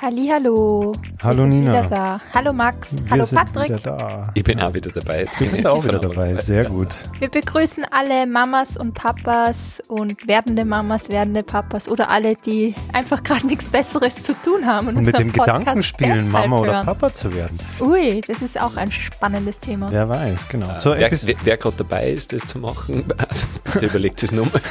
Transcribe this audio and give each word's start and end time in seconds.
Hallihallo. 0.00 0.92
Hallo 1.22 1.42
wir 1.44 1.50
sind 1.50 1.50
Nina. 1.50 1.72
Wieder 1.72 1.86
da. 1.86 2.18
Hallo 2.32 2.52
Max. 2.54 2.92
Wir 2.94 3.10
Hallo 3.10 3.24
sind 3.24 3.38
Patrick. 3.52 3.68
wieder 3.68 3.78
da. 3.80 4.30
Ich 4.32 4.42
bin 4.42 4.58
auch 4.58 4.72
wieder 4.72 4.90
dabei. 4.90 5.20
Jetzt 5.24 5.34
Du 5.34 5.40
bin 5.40 5.50
bist 5.50 5.60
ich 5.60 5.66
auch 5.66 5.84
wieder 5.84 5.98
dabei. 5.98 6.34
Sehr 6.36 6.62
Ja. 6.62 6.68
gut. 6.70 6.96
Wir 7.18 7.28
begrüßen 7.28 7.84
alle 7.90 8.26
Mamas 8.26 8.78
und 8.78 8.94
Papas 8.94 9.82
und 9.88 10.26
werdende 10.26 10.64
Mamas, 10.64 11.10
werdende 11.10 11.42
Papas 11.42 11.90
oder 11.90 12.08
alle, 12.08 12.36
die 12.36 12.74
einfach 12.94 13.22
gerade 13.22 13.46
nichts 13.46 13.66
Besseres 13.68 14.22
zu 14.22 14.32
tun 14.32 14.64
haben. 14.64 14.88
Und, 14.88 14.96
Und 14.96 15.04
mit 15.04 15.18
dem 15.18 15.30
Podcast 15.30 15.58
Gedanken 15.58 15.82
spielen, 15.82 16.30
Mama 16.32 16.56
oder 16.56 16.72
hören. 16.76 16.86
Papa 16.86 17.12
zu 17.12 17.30
werden. 17.34 17.58
Ui, 17.80 18.22
das 18.26 18.40
ist 18.40 18.58
auch 18.58 18.76
ein 18.76 18.90
spannendes 18.90 19.58
Thema. 19.60 19.90
Wer 19.92 20.08
weiß, 20.08 20.48
genau. 20.48 20.80
So, 20.80 20.92
Wer, 20.96 21.10
wer, 21.10 21.34
wer 21.44 21.56
gerade 21.58 21.76
dabei 21.76 22.12
ist, 22.12 22.32
das 22.32 22.46
zu 22.46 22.58
machen, 22.58 23.04
bitte 23.64 23.84
überlegt 23.86 24.22
es 24.22 24.32
nochmal. 24.32 24.62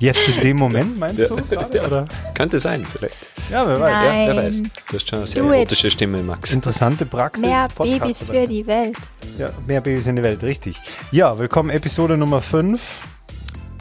jetzt 0.00 0.28
in 0.30 0.40
dem 0.40 0.56
Moment, 0.56 0.98
meinst 0.98 1.20
Ja. 1.20 1.28
du 1.28 1.36
gerade? 1.36 1.80
Oder? 1.86 2.04
Könnte 2.34 2.58
sein, 2.58 2.84
vielleicht. 2.84 3.30
Ja, 3.52 3.64
wer 3.68 3.78
weiß. 3.78 3.90
Nein. 3.92 4.20
Ja, 4.28 4.34
wer 4.34 4.42
weiß. 4.46 4.62
Du 4.90 4.96
hast 4.96 5.08
schon 5.08 5.18
eine 5.20 5.28
sehr. 5.28 5.43
Erotische 5.52 5.90
Stimme, 5.90 6.22
Max. 6.22 6.52
Interessante 6.52 7.06
Praxis. 7.06 7.44
Mehr 7.44 7.68
Podcast 7.74 8.00
Babys 8.00 8.22
für 8.24 8.46
die 8.46 8.66
Welt. 8.66 8.96
Ja, 9.38 9.50
mehr 9.66 9.80
Babys 9.80 10.06
in 10.06 10.16
der 10.16 10.24
Welt, 10.24 10.42
richtig. 10.42 10.78
Ja, 11.10 11.38
willkommen 11.38 11.70
Episode 11.70 12.16
Nummer 12.16 12.40
5. 12.40 13.06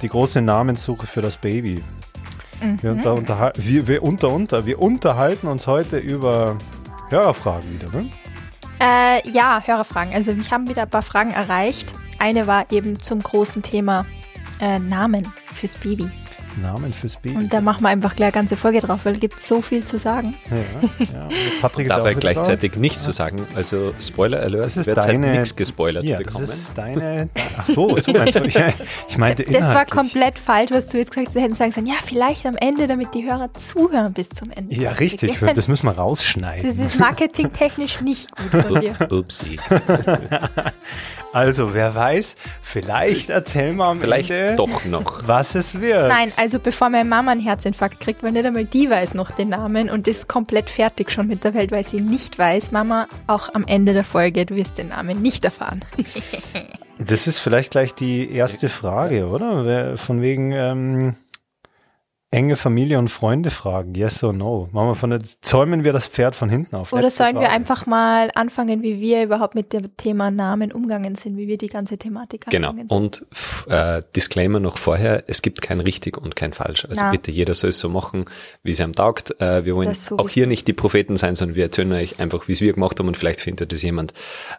Die 0.02 0.10
große 0.10 0.42
Namenssuche 0.42 1.08
für 1.08 1.22
das 1.22 1.38
Baby. 1.38 1.84
Wir, 2.60 2.92
Mhm. 2.92 2.98
unter, 2.98 3.14
unterhal- 3.14 3.54
wir, 3.58 3.88
wir, 3.88 4.04
unter, 4.04 4.30
unter, 4.32 4.66
wir 4.66 4.80
unterhalten 4.82 5.48
uns 5.48 5.68
heute 5.68 5.98
über 5.98 6.58
Hörerfragen 7.10 7.68
wieder, 7.80 7.90
ne? 7.92 8.10
Äh, 8.80 9.30
ja, 9.30 9.62
Hörerfragen. 9.66 10.14
Also 10.14 10.34
mich 10.34 10.52
haben 10.52 10.68
wieder 10.70 10.84
ein 10.84 10.90
paar 10.90 11.04
Fragen 11.04 11.32
erreicht. 11.32 11.94
Eine 12.20 12.48
war 12.48 12.72
eben 12.72 13.00
zum 13.00 13.20
großen 13.22 13.62
Thema 13.64 14.06
äh, 14.60 14.80
Namen 14.80 15.28
fürs 15.56 15.76
Baby. 15.76 16.10
Namen 16.62 16.94
fürs 16.94 17.18
Baby. 17.18 17.36
Und 17.38 17.54
da 17.54 17.62
machen 17.62 17.82
wir 17.84 17.90
einfach 17.90 18.16
gleich 18.16 18.28
eine 18.28 18.32
ganze 18.34 18.58
Folge 18.58 18.80
drauf, 18.80 19.02
weil 19.06 19.14
es 19.14 19.20
gibt 19.20 19.40
so 19.40 19.62
viel 19.62 19.84
zu 19.86 19.98
sagen. 20.00 20.36
ja, 21.00 21.06
ja. 21.06 21.30
Patrick 21.62 21.88
Dabei 21.90 22.14
gleichzeitig 22.14 22.76
nichts 22.76 23.02
zu 23.04 23.12
sagen. 23.12 23.48
Also 23.56 23.94
Spoiler 24.00 24.42
Alert, 24.42 24.64
Das 24.66 24.78
ist 24.78 24.88
wird 24.88 24.98
halt 24.98 25.10
deine- 25.10 25.32
nichts 25.32 25.56
gespoilert. 25.56 26.04
Ja, 26.04 26.18
bekommen. 26.18 26.46
das 26.46 26.56
ist 26.56 26.78
deine. 26.78 27.30
Ach 27.58 27.66
so, 27.66 27.98
so 28.00 28.12
meinst 28.14 28.36
du. 28.40 28.44
Ich, 28.46 28.58
ich 29.10 29.18
meinte 29.18 29.44
Das 29.44 29.64
war 29.70 29.86
komplett 29.86 30.38
falsch, 30.40 30.72
was 30.72 30.88
du 30.88 30.98
jetzt 30.98 31.12
gesagt 31.12 31.28
hast. 31.28 31.36
Du 31.36 31.42
hättest 31.42 31.58
sagen 31.60 31.72
sollen, 31.72 31.88
ja, 31.88 31.96
vielleicht 32.04 32.46
am 32.46 32.56
Ende, 32.56 32.88
damit 32.88 33.14
die 33.14 33.24
Hörer 33.30 33.54
zuhören 33.54 34.14
bis 34.14 34.30
zum 34.30 34.52
Ende. 34.52 34.74
Ja, 34.76 34.92
richtig. 34.92 35.40
Das 35.40 35.54
Das 35.56 35.68
müssen 35.68 35.86
wir 35.86 35.92
rausschneiden. 35.94 36.80
ist 36.86 37.00
marketingtechnisch 37.00 38.02
nicht 38.02 38.30
gut 38.36 38.62
von 38.64 38.80
dir. 38.82 38.96
Upsi. 39.12 39.58
Also, 41.34 41.74
wer 41.74 41.94
weiß, 41.96 42.36
vielleicht 42.62 43.30
erzählen 43.32 43.76
wir 43.76 43.86
am 43.86 44.00
Vielleicht 44.00 44.32
Ende, 44.32 44.56
doch 44.56 44.86
noch. 44.86 45.28
was 45.28 45.56
es 45.56 45.82
wird. 45.82 46.08
Nein, 46.08 46.32
also 46.38 46.60
bevor 46.60 46.90
meine 46.90 47.10
Mama 47.10 47.32
einen 47.32 47.42
Herzinfarkt 47.42 48.00
kriegt, 48.00 48.22
weil 48.24 48.32
nicht 48.34 48.46
einmal 48.46 48.66
die 48.66 48.90
weiß 48.90 49.16
noch 49.16 49.32
den 49.32 49.50
Namen 49.50 49.90
und 49.90 50.08
ist 50.08 50.28
komplett 50.28 50.70
fertig 50.70 51.10
schon 51.12 51.28
mit 51.28 51.44
der 51.44 51.54
Welt, 51.56 51.72
weil 51.72 51.84
sie 51.86 52.00
nicht 52.02 52.38
weiß. 52.38 52.72
Mama, 52.72 53.08
auch 53.28 53.54
am 53.54 53.66
Ende 53.66 53.94
der 53.94 54.04
Folge, 54.04 54.46
du 54.46 54.56
wirst 54.56 54.78
den 54.78 54.90
Namen 54.90 55.22
nicht 55.24 55.44
erfahren. 55.44 55.84
Das 57.00 57.26
ist 57.28 57.40
vielleicht 57.40 57.72
gleich 57.72 57.96
die 57.96 58.32
erste 58.32 58.70
Frage, 58.70 59.28
oder? 59.28 59.66
Wer- 59.66 59.98
Von 59.98 60.22
wegen 60.22 60.52
ähm, 60.52 61.16
enge 62.34 62.56
Familie 62.56 62.98
und 63.00 63.10
Freunde 63.10 63.50
fragen, 63.52 63.94
yes 63.94 64.24
or 64.24 64.34
no. 64.34 64.68
Machen 64.72 64.88
wir 64.90 64.96
von 64.96 65.10
der, 65.12 65.20
zäumen 65.42 65.84
wir 65.84 65.94
das 65.94 66.08
Pferd 66.08 66.36
von 66.36 66.50
hinten 66.50 66.76
auf. 66.76 66.92
Oder 66.92 67.10
sollen 67.10 67.36
wir 67.36 67.42
Frage. 67.44 67.54
einfach 67.54 67.86
mal 67.86 68.32
anfangen, 68.34 68.82
wie 68.82 69.00
wir 69.00 69.24
überhaupt 69.24 69.54
mit 69.56 69.72
dem 69.72 69.96
Thema 69.98 70.32
Namen 70.32 70.72
umgegangen 70.72 71.16
sind, 71.16 71.38
wie 71.38 71.48
wir 71.48 71.58
die 71.58 71.68
ganze 71.68 71.98
Thematik 71.98 72.46
Genau. 72.50 72.70
angegangen 72.72 72.90
sind? 72.90 73.24
Und 73.24 73.26
f- 73.32 73.68
äh, 73.70 74.00
Disclaimer 74.16 74.60
noch 74.60 74.78
vorher, 74.78 75.24
es 75.28 75.42
gibt 75.42 75.62
kein 75.62 75.80
richtig 75.80 76.18
und 76.18 76.36
kein 76.36 76.54
falsch. 76.54 76.86
Also 76.90 77.04
Na. 77.06 77.12
bitte, 77.12 77.30
jeder 77.32 77.54
soll 77.54 77.70
es 77.70 77.80
so 77.80 77.88
machen, 77.88 78.26
wie 78.64 78.72
es 78.72 78.80
ihm 78.80 78.94
taugt. 78.94 79.40
Äh, 79.40 79.66
wir 79.66 79.76
wollen 79.76 79.96
auch 80.18 80.30
hier 80.30 80.48
nicht 80.48 80.68
die 80.68 80.74
Propheten 80.74 81.18
sein, 81.18 81.36
sondern 81.36 81.56
wir 81.56 81.64
erzählen 81.66 81.92
euch 81.94 82.20
einfach, 82.20 82.48
wie 82.48 82.54
es 82.54 82.62
wir 82.62 82.74
gemacht 82.74 83.00
haben 83.00 83.08
und 83.08 83.16
vielleicht 83.18 83.42
findet 83.42 83.72
das 83.72 83.82
jemand 83.84 84.14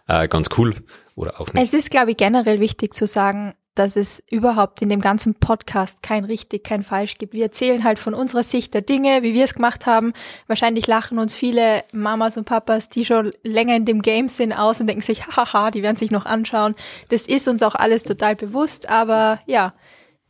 äh, 0.07 0.27
ganz 0.27 0.49
cool 0.57 0.75
oder 1.15 1.41
auch 1.41 1.51
nicht. 1.53 1.61
Es 1.63 1.73
ist, 1.73 1.91
glaube 1.91 2.11
ich, 2.11 2.17
generell 2.17 2.59
wichtig 2.61 2.93
zu 2.93 3.05
sagen, 3.05 3.53
dass 3.75 3.97
es 3.97 4.23
überhaupt 4.31 4.81
in 4.81 4.89
dem 4.89 5.01
ganzen 5.01 5.35
Podcast 5.35 6.01
kein 6.01 6.23
richtig, 6.25 6.63
kein 6.63 6.83
falsch 6.83 7.15
gibt. 7.17 7.33
Wir 7.33 7.43
erzählen 7.43 7.83
halt 7.83 7.99
von 7.99 8.13
unserer 8.13 8.43
Sicht 8.43 8.73
der 8.73 8.81
Dinge, 8.81 9.21
wie 9.21 9.33
wir 9.33 9.43
es 9.43 9.53
gemacht 9.53 9.85
haben. 9.85 10.13
Wahrscheinlich 10.47 10.87
lachen 10.87 11.19
uns 11.19 11.35
viele 11.35 11.83
Mamas 11.93 12.37
und 12.37 12.45
Papas, 12.45 12.89
die 12.89 13.05
schon 13.05 13.31
länger 13.43 13.75
in 13.75 13.85
dem 13.85 14.01
Game 14.01 14.29
sind, 14.29 14.53
aus 14.53 14.79
und 14.79 14.87
denken 14.87 15.03
sich, 15.03 15.27
haha, 15.35 15.71
die 15.71 15.83
werden 15.83 15.97
sich 15.97 16.09
noch 16.09 16.25
anschauen. 16.25 16.73
Das 17.09 17.27
ist 17.27 17.47
uns 17.47 17.61
auch 17.61 17.75
alles 17.75 18.03
total 18.03 18.35
bewusst, 18.35 18.89
aber 18.89 19.39
ja, 19.45 19.73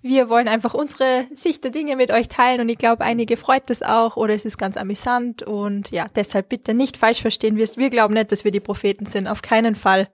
wir 0.02 0.30
wollen 0.30 0.48
einfach 0.48 0.76
unsere 0.76 1.26
Sicht 1.34 1.64
der 1.64 1.72
Dinge 1.72 1.96
mit 1.96 2.12
euch 2.12 2.28
teilen 2.28 2.62
und 2.62 2.70
ich 2.70 2.78
glaube, 2.78 3.04
einige 3.04 3.38
freut 3.38 3.70
das 3.72 3.82
auch 3.82 4.18
oder 4.18 4.36
es 4.36 4.46
ist 4.46 4.60
ganz 4.60 4.78
amüsant 4.78 5.42
und 5.42 5.90
ja, 5.90 6.06
deshalb 6.16 6.50
bitte 6.50 6.76
nicht 6.76 6.96
falsch 6.96 7.22
verstehen. 7.22 7.56
Wir, 7.58 7.68
wir 7.76 7.90
glauben 7.90 8.14
nicht, 8.14 8.32
dass 8.32 8.44
wir 8.44 8.52
die 8.52 8.60
Propheten 8.60 9.08
sind, 9.08 9.28
auf 9.28 9.42
keinen 9.42 9.74
Fall. 9.74 10.08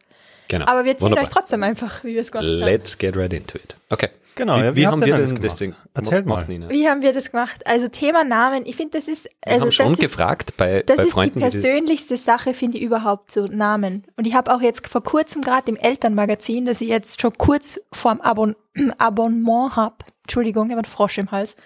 Genau. 0.51 0.66
Aber 0.66 0.85
wir 0.85 0.91
erzählen 0.91 1.12
Wunderbar. 1.12 1.23
euch 1.23 1.34
trotzdem 1.34 1.63
einfach, 1.63 2.03
wie 2.03 2.13
wir 2.13 2.22
es 2.22 2.31
gemacht 2.31 2.47
haben. 2.47 2.59
Let's 2.59 2.97
get 2.97 3.17
right 3.17 3.34
into 3.34 3.57
it. 3.57 3.75
Okay. 3.89 4.09
Genau, 4.35 4.56
Wie, 4.56 4.62
ja, 4.62 4.72
wie 4.72 4.75
wie 4.79 4.88
haben 4.88 5.01
wir 5.06 5.17
denn 5.17 5.35
das 5.35 5.39
das 5.41 5.56
Ding 5.56 5.72
gemacht? 5.72 5.89
Erzählt 5.94 6.25
mal. 6.25 6.45
Nina? 6.47 6.69
Wie 6.69 6.88
haben 6.88 7.01
wir 7.01 7.12
das 7.12 7.31
gemacht? 7.31 7.67
Also 7.67 7.89
Thema 7.89 8.23
Namen, 8.23 8.66
ich 8.66 8.78
finde, 8.78 8.97
das 8.97 9.09
ist, 9.09 9.25
Wir 9.25 9.31
also 9.53 9.62
haben 9.66 9.72
schon 9.73 9.85
das 9.88 9.94
ist, 9.95 10.00
gefragt 10.00 10.53
bei, 10.56 10.84
das 10.85 10.97
bei 10.97 11.03
ist 11.03 11.12
Freunden, 11.12 11.39
die 11.39 11.45
wie 11.45 11.50
das 11.50 11.62
persönlichste 11.62 12.16
Sache, 12.16 12.53
finde 12.53 12.78
ich 12.78 12.84
überhaupt, 12.84 13.31
so 13.31 13.45
Namen. 13.45 14.06
Und 14.16 14.25
ich 14.25 14.34
habe 14.34 14.53
auch 14.53 14.62
jetzt 14.62 14.88
vor 14.88 15.03
kurzem 15.03 15.41
gerade 15.41 15.69
im 15.69 15.75
Elternmagazin, 15.75 16.66
das 16.66 16.79
ich 16.79 16.88
jetzt 16.88 17.22
schon 17.22 17.33
kurz 17.38 17.79
vorm 17.91 18.22
Abon 18.22 18.56
Abonnement 18.97 19.75
habe, 19.75 19.95
Entschuldigung, 20.23 20.68
ich 20.68 20.72
habe 20.72 20.85
einen 20.85 20.91
Frosch 20.91 21.18
im 21.18 21.31
Hals. 21.31 21.57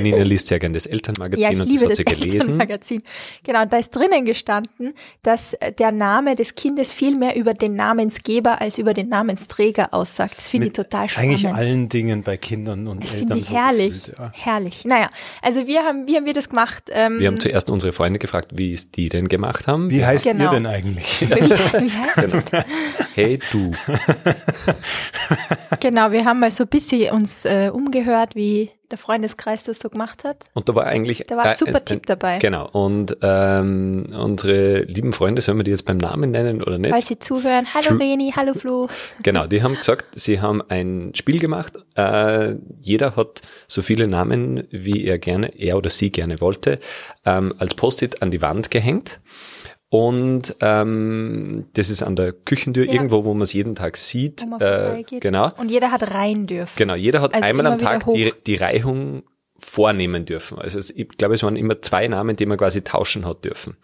Nina 0.00 0.22
liest 0.22 0.48
ja 0.50 0.58
gerne 0.58 0.72
das 0.74 0.86
Elternmagazin 0.86 1.42
Ja, 1.42 1.50
ich 1.50 1.60
und 1.60 1.68
liebe 1.68 1.86
das 1.88 1.90
hat 1.90 1.90
das 1.90 1.96
sie 1.98 2.04
gelesen. 2.04 2.38
Elternmagazin. 2.40 3.02
Genau, 3.44 3.64
da 3.66 3.76
ist 3.76 3.90
drinnen 3.90 4.24
gestanden, 4.24 4.94
dass 5.22 5.54
der 5.78 5.92
Name 5.92 6.36
des 6.36 6.54
Kindes 6.54 6.90
viel 6.92 7.16
mehr 7.18 7.36
über 7.36 7.52
den 7.52 7.74
Namensgeber 7.74 8.60
als 8.62 8.78
über 8.78 8.94
den 8.94 9.08
Namensträger 9.10 9.92
aussagt. 9.92 10.38
Das 10.38 10.48
finde 10.48 10.68
ich 10.68 10.72
total 10.72 11.08
spannend. 11.08 11.32
Eigentlich 11.32 11.52
allen 11.52 11.88
Dingen 11.90 12.22
bei 12.22 12.36
Kindern 12.38 12.86
und 12.86 13.02
Das 13.04 13.14
Eltern 13.14 13.28
finde 13.28 13.40
ich 13.42 13.48
so 13.48 13.54
herrlich. 13.54 13.94
gefühlt, 13.94 14.18
ja. 14.18 14.32
Herrlich. 14.34 14.84
Naja, 14.86 15.10
also 15.42 15.66
wir 15.66 15.82
haben, 15.82 16.06
wie 16.06 16.16
haben 16.16 16.24
wir 16.26 16.32
das 16.32 16.48
gemacht? 16.48 16.84
Ähm, 16.90 17.18
Wir 17.20 17.26
haben 17.26 17.40
zuerst 17.40 17.68
unsere 17.68 17.92
Freunde 17.92 18.18
gefragt, 18.18 18.52
wie 18.54 18.72
es 18.72 18.90
die 18.90 19.08
denn 19.10 19.28
gemacht 19.28 19.66
haben. 19.66 19.90
Wie 19.90 20.04
heißt 20.04 20.24
Genau. 20.28 20.44
ihr 20.44 20.50
denn 20.50 20.66
eigentlich? 20.66 21.20
wie, 21.22 21.28
wie 21.30 21.90
heißt 21.92 22.32
das? 22.32 22.64
Hey 23.14 23.38
du. 23.52 23.72
Genau, 25.80 26.10
wir 26.12 26.24
haben 26.24 26.40
mal 26.40 26.50
so 26.50 26.64
ein 26.64 26.68
bisschen 26.68 27.12
uns 27.12 27.44
äh, 27.44 27.70
umgehört, 27.72 28.34
wie 28.34 28.70
der 28.90 28.98
Freundeskreis 28.98 29.64
das 29.64 29.80
so 29.80 29.90
gemacht 29.90 30.24
hat. 30.24 30.44
Und 30.54 30.68
da 30.68 30.74
war 30.74 30.86
eigentlich. 30.86 31.24
Da 31.26 31.36
war 31.36 31.44
ein 31.44 31.54
super 31.54 31.78
äh, 31.78 31.84
Tipp 31.84 32.06
dabei. 32.06 32.38
Genau. 32.38 32.68
Und 32.70 33.16
ähm, 33.22 34.06
unsere 34.16 34.82
lieben 34.82 35.12
Freunde, 35.12 35.42
sollen 35.42 35.58
wir 35.58 35.64
die 35.64 35.70
jetzt 35.70 35.84
beim 35.84 35.98
Namen 35.98 36.30
nennen 36.30 36.62
oder 36.62 36.78
nicht? 36.78 36.90
Falls 36.90 37.08
Sie 37.08 37.18
zuhören, 37.18 37.66
hallo 37.74 37.96
Reni, 37.98 38.32
hallo 38.34 38.54
Flo. 38.54 38.88
Genau, 39.22 39.46
die 39.46 39.62
haben 39.62 39.74
gesagt, 39.74 40.06
sie 40.18 40.40
haben 40.40 40.62
ein 40.68 41.12
Spiel 41.14 41.38
gemacht. 41.38 41.74
Äh, 41.96 42.54
jeder 42.80 43.16
hat 43.16 43.42
so 43.66 43.82
viele 43.82 44.06
Namen, 44.06 44.66
wie 44.70 45.04
er 45.04 45.18
gerne, 45.18 45.58
er 45.58 45.76
oder 45.76 45.90
sie 45.90 46.10
gerne 46.10 46.40
wollte, 46.40 46.78
ähm, 47.24 47.54
als 47.58 47.74
Post-it 47.74 48.22
an 48.22 48.30
die 48.30 48.40
Wand 48.40 48.70
gehängt. 48.70 49.20
Und 49.90 50.54
ähm, 50.60 51.66
das 51.72 51.88
ist 51.88 52.02
an 52.02 52.14
der 52.14 52.32
Küchentür 52.32 52.84
Ja. 52.84 52.92
irgendwo, 52.92 53.24
wo 53.24 53.32
man 53.32 53.42
es 53.42 53.52
jeden 53.54 53.74
Tag 53.74 53.96
sieht. 53.96 54.46
Äh, 54.60 55.02
genau. 55.20 55.50
Und 55.56 55.70
jeder 55.70 55.90
hat 55.90 56.12
rein 56.12 56.46
dürfen. 56.46 56.74
Genau, 56.76 56.94
jeder 56.94 57.22
hat 57.22 57.34
Also 57.34 57.44
einmal 57.46 57.66
am 57.66 57.78
Tag 57.78 58.04
die, 58.12 58.32
die 58.46 58.56
Reihung 58.56 59.22
vornehmen 59.58 60.24
dürfen. 60.24 60.58
Also 60.58 60.78
ich 60.94 61.08
glaube, 61.08 61.34
es 61.34 61.42
waren 61.42 61.56
immer 61.56 61.80
zwei 61.82 62.06
Namen, 62.08 62.36
die 62.36 62.46
man 62.46 62.58
quasi 62.58 62.82
tauschen 62.82 63.26
hat 63.26 63.44
dürfen. 63.44 63.76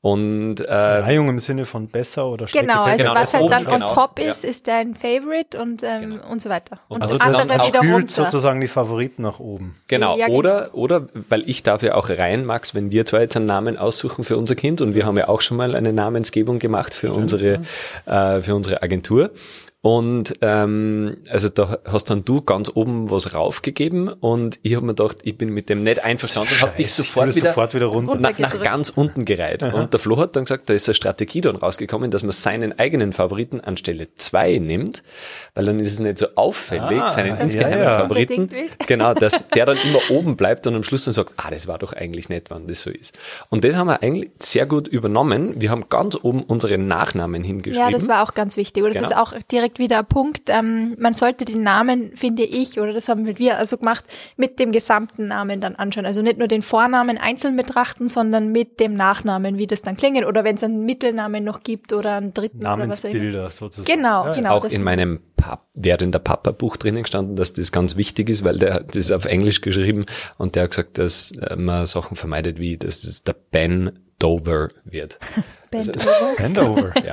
Und 0.00 0.60
äh, 0.60 0.74
Reihung 0.74 1.30
im 1.30 1.38
Sinne 1.38 1.64
von 1.64 1.88
besser 1.88 2.26
oder 2.26 2.46
schlechter. 2.46 2.66
Genau, 2.68 2.82
also 2.84 3.02
Genau, 3.04 3.14
was 3.14 3.32
halt 3.32 3.50
dann 3.50 3.66
on 3.66 3.72
genau. 3.72 3.94
top 3.94 4.18
Ja. 4.18 4.30
ist, 4.30 4.44
ist 4.44 4.66
dein 4.68 4.94
Favorite 4.94 5.58
und, 5.58 5.82
ähm, 5.82 6.20
und 6.30 6.42
so 6.42 6.50
weiter. 6.50 6.78
Und 6.88 7.00
Also 7.00 7.14
das 7.16 7.26
dann 7.26 7.34
andere 7.36 7.60
auch 7.62 7.68
wieder 7.68 7.78
spült 7.78 7.94
runter. 7.94 8.12
sozusagen 8.24 8.60
die 8.60 8.68
Favoriten 8.68 9.22
nach 9.22 9.40
oben. 9.40 9.74
Genau, 9.88 10.18
Ja, 10.18 10.26
genau. 10.26 10.38
oder, 10.38 10.74
oder, 10.74 11.06
weil 11.30 11.48
ich 11.48 11.62
darf 11.62 11.82
ja 11.82 11.94
auch 11.94 12.10
rein, 12.10 12.44
Max, 12.44 12.74
wenn 12.74 12.92
wir 12.92 13.06
zwei 13.06 13.20
jetzt 13.22 13.36
einen 13.36 13.46
Namen 13.46 13.78
aussuchen 13.78 14.24
für 14.24 14.36
unser 14.36 14.56
Kind 14.56 14.82
und 14.82 14.94
wir 14.94 15.06
haben 15.06 15.16
ja 15.16 15.28
auch 15.28 15.40
schon 15.40 15.56
mal 15.56 15.74
eine 15.74 15.94
Namensgebung 15.94 16.58
gemacht 16.58 16.92
für 16.92 17.10
unsere, 17.14 17.62
äh, 18.04 18.42
für 18.42 18.54
unsere 18.54 18.82
Agentur. 18.82 19.30
Und 19.84 20.32
ähm, 20.40 21.18
also 21.28 21.50
da 21.50 21.76
hast 21.84 22.08
dann 22.08 22.24
du 22.24 22.40
ganz 22.40 22.70
oben 22.74 23.10
was 23.10 23.34
raufgegeben 23.34 24.08
und 24.08 24.58
ich 24.62 24.76
habe 24.76 24.86
mir 24.86 24.94
gedacht, 24.94 25.18
ich 25.24 25.36
bin 25.36 25.50
mit 25.50 25.68
dem 25.68 25.82
nicht 25.82 26.02
einverstanden 26.02 26.54
und 26.54 26.62
habe 26.62 26.74
dich 26.78 26.90
sofort 26.90 27.34
wieder, 27.36 27.48
sofort 27.48 27.74
wieder 27.74 27.84
runter. 27.84 28.14
nach, 28.16 28.38
nach 28.38 28.62
ganz 28.62 28.88
unten 28.88 29.26
gereiht. 29.26 29.62
Und 29.62 29.92
der 29.92 30.00
Flo 30.00 30.16
hat 30.16 30.36
dann 30.36 30.44
gesagt, 30.44 30.70
da 30.70 30.72
ist 30.72 30.88
eine 30.88 30.94
Strategie 30.94 31.42
dann 31.42 31.56
rausgekommen, 31.56 32.10
dass 32.10 32.22
man 32.22 32.32
seinen 32.32 32.78
eigenen 32.78 33.12
Favoriten 33.12 33.60
anstelle 33.60 34.08
zwei 34.14 34.56
nimmt, 34.56 35.02
weil 35.54 35.66
dann 35.66 35.78
ist 35.78 35.92
es 35.92 35.98
nicht 35.98 36.16
so 36.16 36.28
auffällig, 36.34 37.02
Ah, 37.02 37.08
seinen 37.10 37.36
ja, 37.36 37.42
insgeheimen 37.42 37.78
ja. 37.80 37.98
Favoriten. 37.98 38.40
Unbedingt 38.44 38.52
will. 38.80 38.86
Genau, 38.86 39.12
dass 39.12 39.46
der 39.54 39.66
dann 39.66 39.76
immer 39.84 40.00
oben 40.08 40.36
bleibt 40.38 40.66
und 40.66 40.76
am 40.76 40.82
Schluss 40.82 41.04
dann 41.04 41.12
sagt, 41.12 41.34
ah, 41.36 41.50
das 41.50 41.68
war 41.68 41.76
doch 41.76 41.92
eigentlich 41.92 42.30
nett, 42.30 42.46
wann 42.48 42.66
das 42.68 42.80
so 42.80 42.88
ist. 42.88 43.12
Und 43.50 43.64
das 43.64 43.76
haben 43.76 43.88
wir 43.88 44.02
eigentlich 44.02 44.30
sehr 44.38 44.64
gut 44.64 44.88
übernommen. 44.88 45.60
Wir 45.60 45.70
haben 45.70 45.90
ganz 45.90 46.16
oben 46.22 46.42
unsere 46.42 46.78
Nachnamen 46.78 47.42
Ja, 47.42 47.48
hingeschrieben. 47.48 47.92
das 47.92 48.08
war 48.08 48.22
auch 48.22 48.32
ganz 48.32 48.56
wichtig. 48.56 48.82
Oder 48.82 48.94
das 48.94 49.02
Genau. 49.02 49.10
ist 49.10 49.16
auch 49.18 49.34
direkt 49.52 49.73
direkt 49.74 49.78
wieder 49.78 49.98
ein 50.00 50.06
Punkt. 50.06 50.48
Ähm, 50.48 50.96
man 50.98 51.14
sollte 51.14 51.44
den 51.44 51.62
Namen, 51.62 52.12
finde 52.16 52.44
ich, 52.44 52.80
oder 52.80 52.92
das 52.92 53.08
haben 53.08 53.26
wir 53.38 53.58
also 53.58 53.76
gemacht, 53.76 54.04
mit 54.36 54.58
dem 54.58 54.72
gesamten 54.72 55.28
Namen 55.28 55.60
dann 55.60 55.76
anschauen. 55.76 56.06
Also 56.06 56.22
nicht 56.22 56.38
nur 56.38 56.48
den 56.48 56.62
Vornamen 56.62 57.18
einzeln 57.18 57.56
betrachten, 57.56 58.08
sondern 58.08 58.52
mit 58.52 58.80
dem 58.80 58.94
Nachnamen, 58.94 59.58
wie 59.58 59.66
das 59.66 59.82
dann 59.82 59.96
klingelt. 59.96 60.26
Oder 60.26 60.44
wenn 60.44 60.56
es 60.56 60.64
einen 60.64 60.84
Mittelnamen 60.84 61.44
noch 61.44 61.62
gibt 61.62 61.92
oder 61.92 62.16
einen 62.16 62.32
dritten 62.34 62.58
oder 62.58 62.88
was 62.88 63.04
auch 63.04 63.10
immer. 63.10 63.14
Namensbilder 63.14 63.50
sozusagen. 63.50 63.96
Genau, 63.96 64.26
Ja, 64.26 64.30
genau. 64.32 64.50
auch 64.56 64.62
das- 64.64 64.72
in 64.72 64.82
meinem 64.82 65.20
Pap 65.36 65.62
während 65.74 66.14
der 66.14 66.20
Papa-Buch 66.20 66.76
drinnen 66.76 67.02
gestanden, 67.02 67.36
dass 67.36 67.52
das 67.52 67.72
ganz 67.72 67.96
wichtig 67.96 68.28
ist, 68.30 68.44
weil 68.44 68.58
der 68.58 68.80
das 68.80 68.96
ist 68.96 69.12
auf 69.12 69.24
Englisch 69.24 69.60
geschrieben 69.60 70.06
und 70.38 70.54
der 70.54 70.64
hat 70.64 70.70
gesagt, 70.70 70.98
dass 70.98 71.32
äh, 71.32 71.56
man 71.56 71.84
Sachen 71.86 72.16
vermeidet, 72.16 72.58
wie 72.58 72.76
dass 72.76 73.02
das 73.02 73.24
der 73.24 73.34
Ben 73.50 73.98
Dover 74.18 74.70
wird. 74.84 75.18
Band 75.74 76.58
Also- 76.58 76.70
over. 76.70 76.92
Ja, 77.04 77.12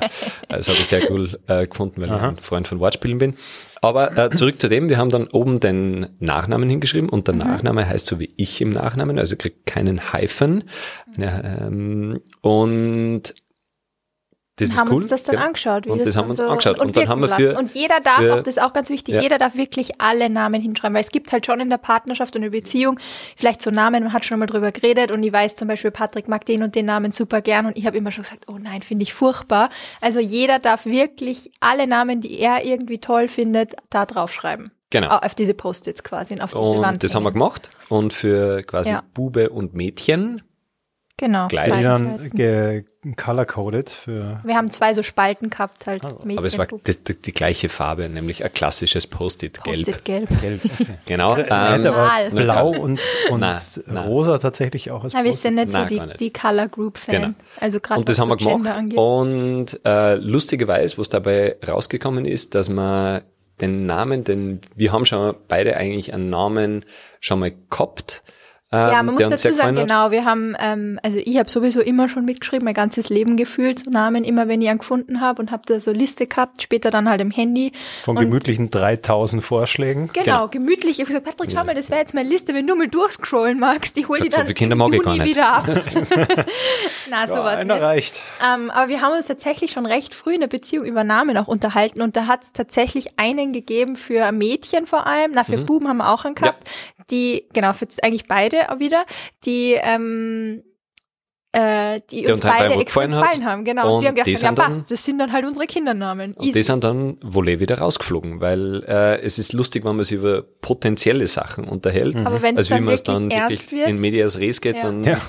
das 0.49 0.67
habe 0.67 0.77
ich 0.79 0.87
sehr 0.87 1.09
cool 1.11 1.37
äh, 1.47 1.67
gefunden, 1.67 2.01
weil 2.01 2.05
ich 2.15 2.21
ein 2.21 2.37
Freund 2.37 2.67
von 2.67 2.79
Wortspielen 2.79 3.17
bin. 3.17 3.35
Aber 3.81 4.15
äh, 4.17 4.29
zurück 4.29 4.61
zu 4.61 4.67
dem, 4.69 4.89
wir 4.89 4.97
haben 4.97 5.09
dann 5.09 5.27
oben 5.27 5.59
den 5.59 6.07
Nachnamen 6.19 6.69
hingeschrieben 6.69 7.09
und 7.09 7.27
der 7.27 7.35
Nachname 7.35 7.87
heißt 7.87 8.05
so 8.05 8.19
wie 8.19 8.31
ich 8.37 8.61
im 8.61 8.69
Nachnamen, 8.69 9.17
also 9.17 9.35
kriegt 9.35 9.65
keinen 9.65 10.13
Hyphen. 10.13 10.65
Ja, 11.17 11.41
ähm, 11.43 12.21
und 12.41 13.33
das 14.57 14.67
Und 14.67 14.73
ist 14.73 14.79
haben 14.79 14.87
cool. 14.89 14.95
uns 14.95 15.07
das 15.07 15.23
dann 15.23 15.35
genau. 15.35 15.47
angeschaut. 15.47 15.85
Wie 15.85 15.89
Und 15.89 15.99
das 15.99 16.05
das 16.07 16.17
haben 16.17 16.27
dann 16.27 16.27
wir 16.27 16.31
uns 16.31 16.37
so 16.37 16.47
angeschaut. 16.69 16.79
Und, 16.79 16.87
dann 16.89 16.95
wirken 16.95 17.09
haben 17.09 17.21
wir 17.21 17.29
für, 17.29 17.57
Und 17.57 17.73
jeder 17.73 17.99
darf 18.01 18.17
für- 18.17 18.33
auch, 18.35 18.43
das 18.43 18.57
ist 18.57 18.61
auch 18.61 18.73
ganz 18.73 18.89
wichtig, 18.89 19.15
Ja. 19.15 19.21
jeder 19.21 19.37
darf 19.37 19.55
wirklich 19.55 19.99
alle 20.01 20.29
Namen 20.29 20.61
hinschreiben, 20.61 20.93
weil 20.93 21.01
es 21.03 21.09
gibt 21.11 21.31
halt 21.31 21.45
schon 21.45 21.59
in 21.61 21.69
der 21.69 21.77
Partnerschaft 21.77 22.35
und 22.35 22.43
in 22.43 22.51
der 22.51 22.59
Beziehung 22.59 22.99
vielleicht 23.37 23.61
so 23.61 23.71
Namen, 23.71 24.03
man 24.03 24.13
hat 24.13 24.25
schon 24.25 24.37
mal 24.39 24.45
drüber 24.45 24.71
geredet 24.71 25.11
und 25.11 25.23
ich 25.23 25.31
weiß 25.31 25.55
zum 25.55 25.67
Beispiel, 25.67 25.91
Patrick 25.91 26.27
mag 26.27 26.45
den 26.45 26.63
und 26.63 26.75
den 26.75 26.85
Namen 26.85 27.11
super 27.11 27.41
gern 27.41 27.65
und 27.65 27.77
ich 27.77 27.85
habe 27.85 27.97
immer 27.97 28.11
schon 28.11 28.23
gesagt, 28.23 28.45
oh 28.49 28.57
nein, 28.59 28.81
finde 28.81 29.03
ich 29.03 29.13
furchtbar. 29.13 29.69
Also 30.01 30.19
jeder 30.19 30.59
darf 30.59 30.85
wirklich 30.85 31.51
alle 31.61 31.87
Namen, 31.87 32.19
die 32.21 32.37
er 32.39 32.65
irgendwie 32.65 32.99
toll 32.99 33.29
findet, 33.29 33.75
da 33.89 34.05
draufschreiben. 34.05 34.71
Genau. 34.89 35.07
Au- 35.07 35.25
Auf 35.25 35.33
diese 35.33 35.53
Post-its 35.53 36.03
quasi 36.03 36.33
und 36.33 36.41
auf 36.41 36.51
diese 36.51 36.61
Und 36.61 36.81
Wand. 36.81 37.03
das 37.05 37.15
haben 37.15 37.23
wir 37.23 37.31
gemacht. 37.31 37.71
Und 37.87 38.11
für 38.11 38.61
quasi 38.63 38.89
Ja. 38.91 39.03
Bube 39.13 39.49
und 39.49 39.73
Mädchen. 39.73 40.41
Genau. 41.15 41.47
Gleich. 41.47 41.71
Die 41.73 41.81
dann 41.83 42.29
ge 42.33 42.83
color-coded 43.17 43.89
für. 43.89 44.39
Wir 44.43 44.55
haben 44.55 44.69
zwei 44.69 44.93
so 44.93 45.01
Spalten 45.01 45.49
gehabt, 45.49 45.87
halt 45.87 46.03
Mädchen, 46.23 46.37
Aber 46.37 46.47
es 46.47 46.57
war 46.57 46.67
das, 46.83 47.03
die, 47.03 47.19
die 47.19 47.31
gleiche 47.31 47.67
Farbe, 47.67 48.07
nämlich 48.09 48.43
ein 48.43 48.53
klassisches 48.53 49.07
Post-it 49.07 49.63
gelb. 49.63 49.77
Post-it 49.77 50.05
gelb. 50.05 50.41
Gelb. 50.41 50.61
Genau. 51.05 51.35
Normal. 51.35 52.27
aber 52.27 52.29
blau 52.29 52.69
und, 52.69 52.99
und 53.29 53.39
Nein, 53.39 53.59
nein. 53.87 54.07
rosa 54.07 54.37
tatsächlich 54.37 54.91
auch 54.91 55.03
als 55.03 55.13
Na, 55.13 55.23
wir 55.23 55.33
sind 55.33 55.55
nicht 55.55 55.71
so 55.71 55.79
Nein, 55.79 55.87
die, 56.11 56.17
die 56.17 56.33
Color 56.33 56.67
Group 56.67 56.97
Fan. 56.97 57.15
Genau. 57.15 57.33
Also 57.59 57.79
gerade 57.79 57.99
Und 57.99 58.09
das 58.09 58.19
haben 58.19 58.29
wir 58.29 58.37
gemacht. 58.37 58.77
angeht. 58.77 58.97
Und 58.99 59.79
äh, 59.83 60.15
lustigerweise, 60.15 60.97
was 60.97 61.09
dabei 61.09 61.57
rausgekommen 61.67 62.25
ist, 62.25 62.53
dass 62.55 62.69
man 62.69 63.21
den 63.61 63.85
Namen, 63.85 64.23
denn 64.23 64.61
wir 64.75 64.91
haben 64.91 65.05
schon 65.05 65.35
beide 65.47 65.75
eigentlich 65.77 66.13
einen 66.13 66.29
Namen 66.29 66.85
schon 67.19 67.39
mal 67.39 67.51
gehabt. 67.69 68.23
Ähm, 68.73 68.79
Ja, 68.91 69.03
man 69.03 69.15
muss 69.15 69.27
dazu 69.29 69.51
sagen, 69.51 69.75
genau, 69.75 70.11
wir 70.11 70.23
haben, 70.23 70.55
ähm, 70.59 70.99
also 71.03 71.19
ich 71.23 71.37
habe 71.37 71.49
sowieso 71.49 71.81
immer 71.81 72.07
schon 72.07 72.23
mitgeschrieben, 72.25 72.63
mein 72.63 72.73
ganzes 72.73 73.09
Leben 73.09 73.35
gefühlt, 73.35 73.79
so 73.79 73.91
Namen, 73.91 74.23
immer 74.23 74.47
wenn 74.47 74.61
ich 74.61 74.69
einen 74.69 74.79
gefunden 74.79 75.19
habe 75.19 75.41
und 75.41 75.51
habe 75.51 75.63
da 75.65 75.79
so 75.79 75.91
Liste 75.91 76.25
gehabt, 76.27 76.61
später 76.61 76.89
dann 76.89 77.09
halt 77.09 77.19
im 77.19 77.31
Handy. 77.31 77.73
Von 78.03 78.17
und 78.17 78.23
gemütlichen 78.23 78.71
3000 78.71 79.43
Vorschlägen. 79.43 80.09
Genau, 80.13 80.23
Genau. 80.23 80.47
gemütlich. 80.47 80.91
Ich 80.93 80.99
habe 80.99 81.07
gesagt, 81.07 81.25
Patrick, 81.25 81.51
schau 81.53 81.65
mal, 81.65 81.75
das 81.75 81.89
wäre 81.89 81.99
jetzt 81.99 82.13
meine 82.13 82.29
Liste, 82.29 82.53
wenn 82.53 82.65
du 82.65 82.75
mal 82.75 82.87
durchscrollen 82.87 83.59
magst, 83.59 83.97
ich 83.97 84.07
hol 84.07 84.17
die 84.17 84.29
so 84.31 84.37
dann 84.37 84.45
viele 84.45 84.53
Kinder 84.53 84.73
im 84.73 84.79
mag 84.79 84.93
ich 84.93 85.03
Juni 85.03 85.17
gar 85.17 85.25
nicht. 85.25 85.35
wieder 85.35 85.51
ab. 85.53 85.65
Na, 87.09 87.21
Ja, 87.21 87.27
sowas 87.27 87.57
einer 87.57 87.73
nicht. 87.75 87.83
reicht. 87.83 88.21
Ähm, 88.45 88.69
aber 88.69 88.87
wir 88.89 89.01
haben 89.01 89.13
uns 89.15 89.27
tatsächlich 89.27 89.71
schon 89.71 89.85
recht 89.85 90.13
früh 90.13 90.33
in 90.35 90.39
der 90.41 90.47
Beziehung 90.47 90.85
über 90.85 91.03
Namen 91.03 91.37
auch 91.37 91.47
unterhalten 91.47 92.01
und 92.01 92.15
da 92.15 92.27
hat 92.27 92.43
es 92.43 92.53
tatsächlich 92.53 93.19
einen 93.19 93.51
gegeben 93.53 93.95
für 93.95 94.31
Mädchen 94.31 94.87
vor 94.87 95.05
allem, 95.07 95.31
na 95.33 95.43
für 95.43 95.57
Mhm. 95.57 95.65
Buben 95.65 95.87
haben 95.89 95.97
wir 95.97 96.09
auch 96.09 96.23
einen 96.25 96.35
gehabt, 96.35 96.69
die, 97.11 97.47
genau, 97.53 97.73
für 97.73 97.87
eigentlich 98.01 98.27
beide 98.27 98.71
auch 98.71 98.79
wieder, 98.79 99.05
die 99.45 99.73
ähm, 99.81 100.63
äh, 101.53 101.99
die 102.09 102.21
uns 102.27 102.35
uns 102.35 102.45
halt 102.45 102.69
beide 102.69 102.81
extrem 102.81 103.11
gefallen 103.11 103.45
haben, 103.45 103.65
genau. 103.65 103.87
Und, 103.89 103.95
Und 103.95 104.01
wir 104.03 104.07
haben 104.09 104.15
gedacht, 104.15 104.41
ja 104.41 104.51
dann- 104.53 104.55
passt, 104.55 104.89
das 104.89 105.03
sind 105.03 105.19
dann 105.19 105.33
halt 105.33 105.45
unsere 105.45 105.65
Kindernamen. 105.67 106.33
Und 106.33 106.55
die 106.55 106.61
sind 106.61 106.81
dann 106.85 107.17
wohl 107.21 107.49
eh 107.49 107.59
wieder 107.59 107.77
rausgeflogen, 107.79 108.39
weil 108.39 108.83
äh, 108.87 109.19
es 109.21 109.37
ist 109.37 109.51
lustig, 109.51 109.83
wenn 109.83 109.97
man 109.97 110.05
sich 110.05 110.17
über 110.17 110.43
potenzielle 110.43 111.27
Sachen 111.27 111.65
unterhält. 111.67 112.15
Aber 112.15 112.41
also 112.41 112.69
wie 112.69 112.75
dann 112.75 112.85
man 112.85 112.93
es 112.93 112.99
wirklich 112.99 113.03
dann 113.03 113.31
ernst 113.31 113.49
wirklich 113.49 113.71
wird- 113.73 113.89
in 113.89 113.99
Medias 113.99 114.39
Res 114.39 114.61
geht, 114.61 114.77
Ja. 114.77 114.81
dann 114.83 115.03
Ja. 115.03 115.19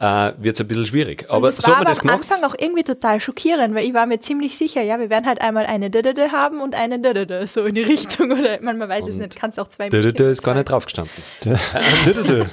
Äh, 0.00 0.32
wird 0.38 0.54
es 0.54 0.60
ein 0.60 0.68
bisschen 0.68 0.86
schwierig. 0.86 1.26
Aber 1.28 1.48
das 1.48 1.56
so 1.56 1.68
war 1.68 1.76
haben 1.78 1.80
wir 1.82 1.86
aber 1.86 1.90
das 1.90 1.98
am 2.00 2.06
gemacht. 2.06 2.30
Anfang 2.30 2.44
auch 2.44 2.54
irgendwie 2.58 2.84
total 2.84 3.20
schockierend, 3.20 3.74
weil 3.74 3.84
ich 3.84 3.94
war 3.94 4.06
mir 4.06 4.20
ziemlich 4.20 4.56
sicher, 4.56 4.82
ja, 4.82 4.98
wir 4.98 5.10
werden 5.10 5.26
halt 5.26 5.40
einmal 5.40 5.66
eine 5.66 5.90
Dödödö 5.90 6.30
haben 6.30 6.60
und 6.60 6.74
eine 6.74 7.00
Dödödö, 7.00 7.46
so 7.46 7.64
in 7.64 7.74
die 7.74 7.82
Richtung. 7.82 8.30
Oder 8.32 8.60
man, 8.62 8.78
man 8.78 8.88
weiß 8.88 9.04
es 9.04 9.16
Und 9.16 9.18
nicht, 9.18 9.36
kannst 9.36 9.58
auch 9.58 9.68
zwei 9.68 9.88
Dö, 9.88 10.00
dö, 10.00 10.08
Mädchen 10.08 10.26
dö, 10.26 10.30
ist 10.30 10.42
gar 10.42 10.54
nicht 10.54 10.70
draufgestanden. 10.70 11.12
Dö-dö-dö. 12.06 12.44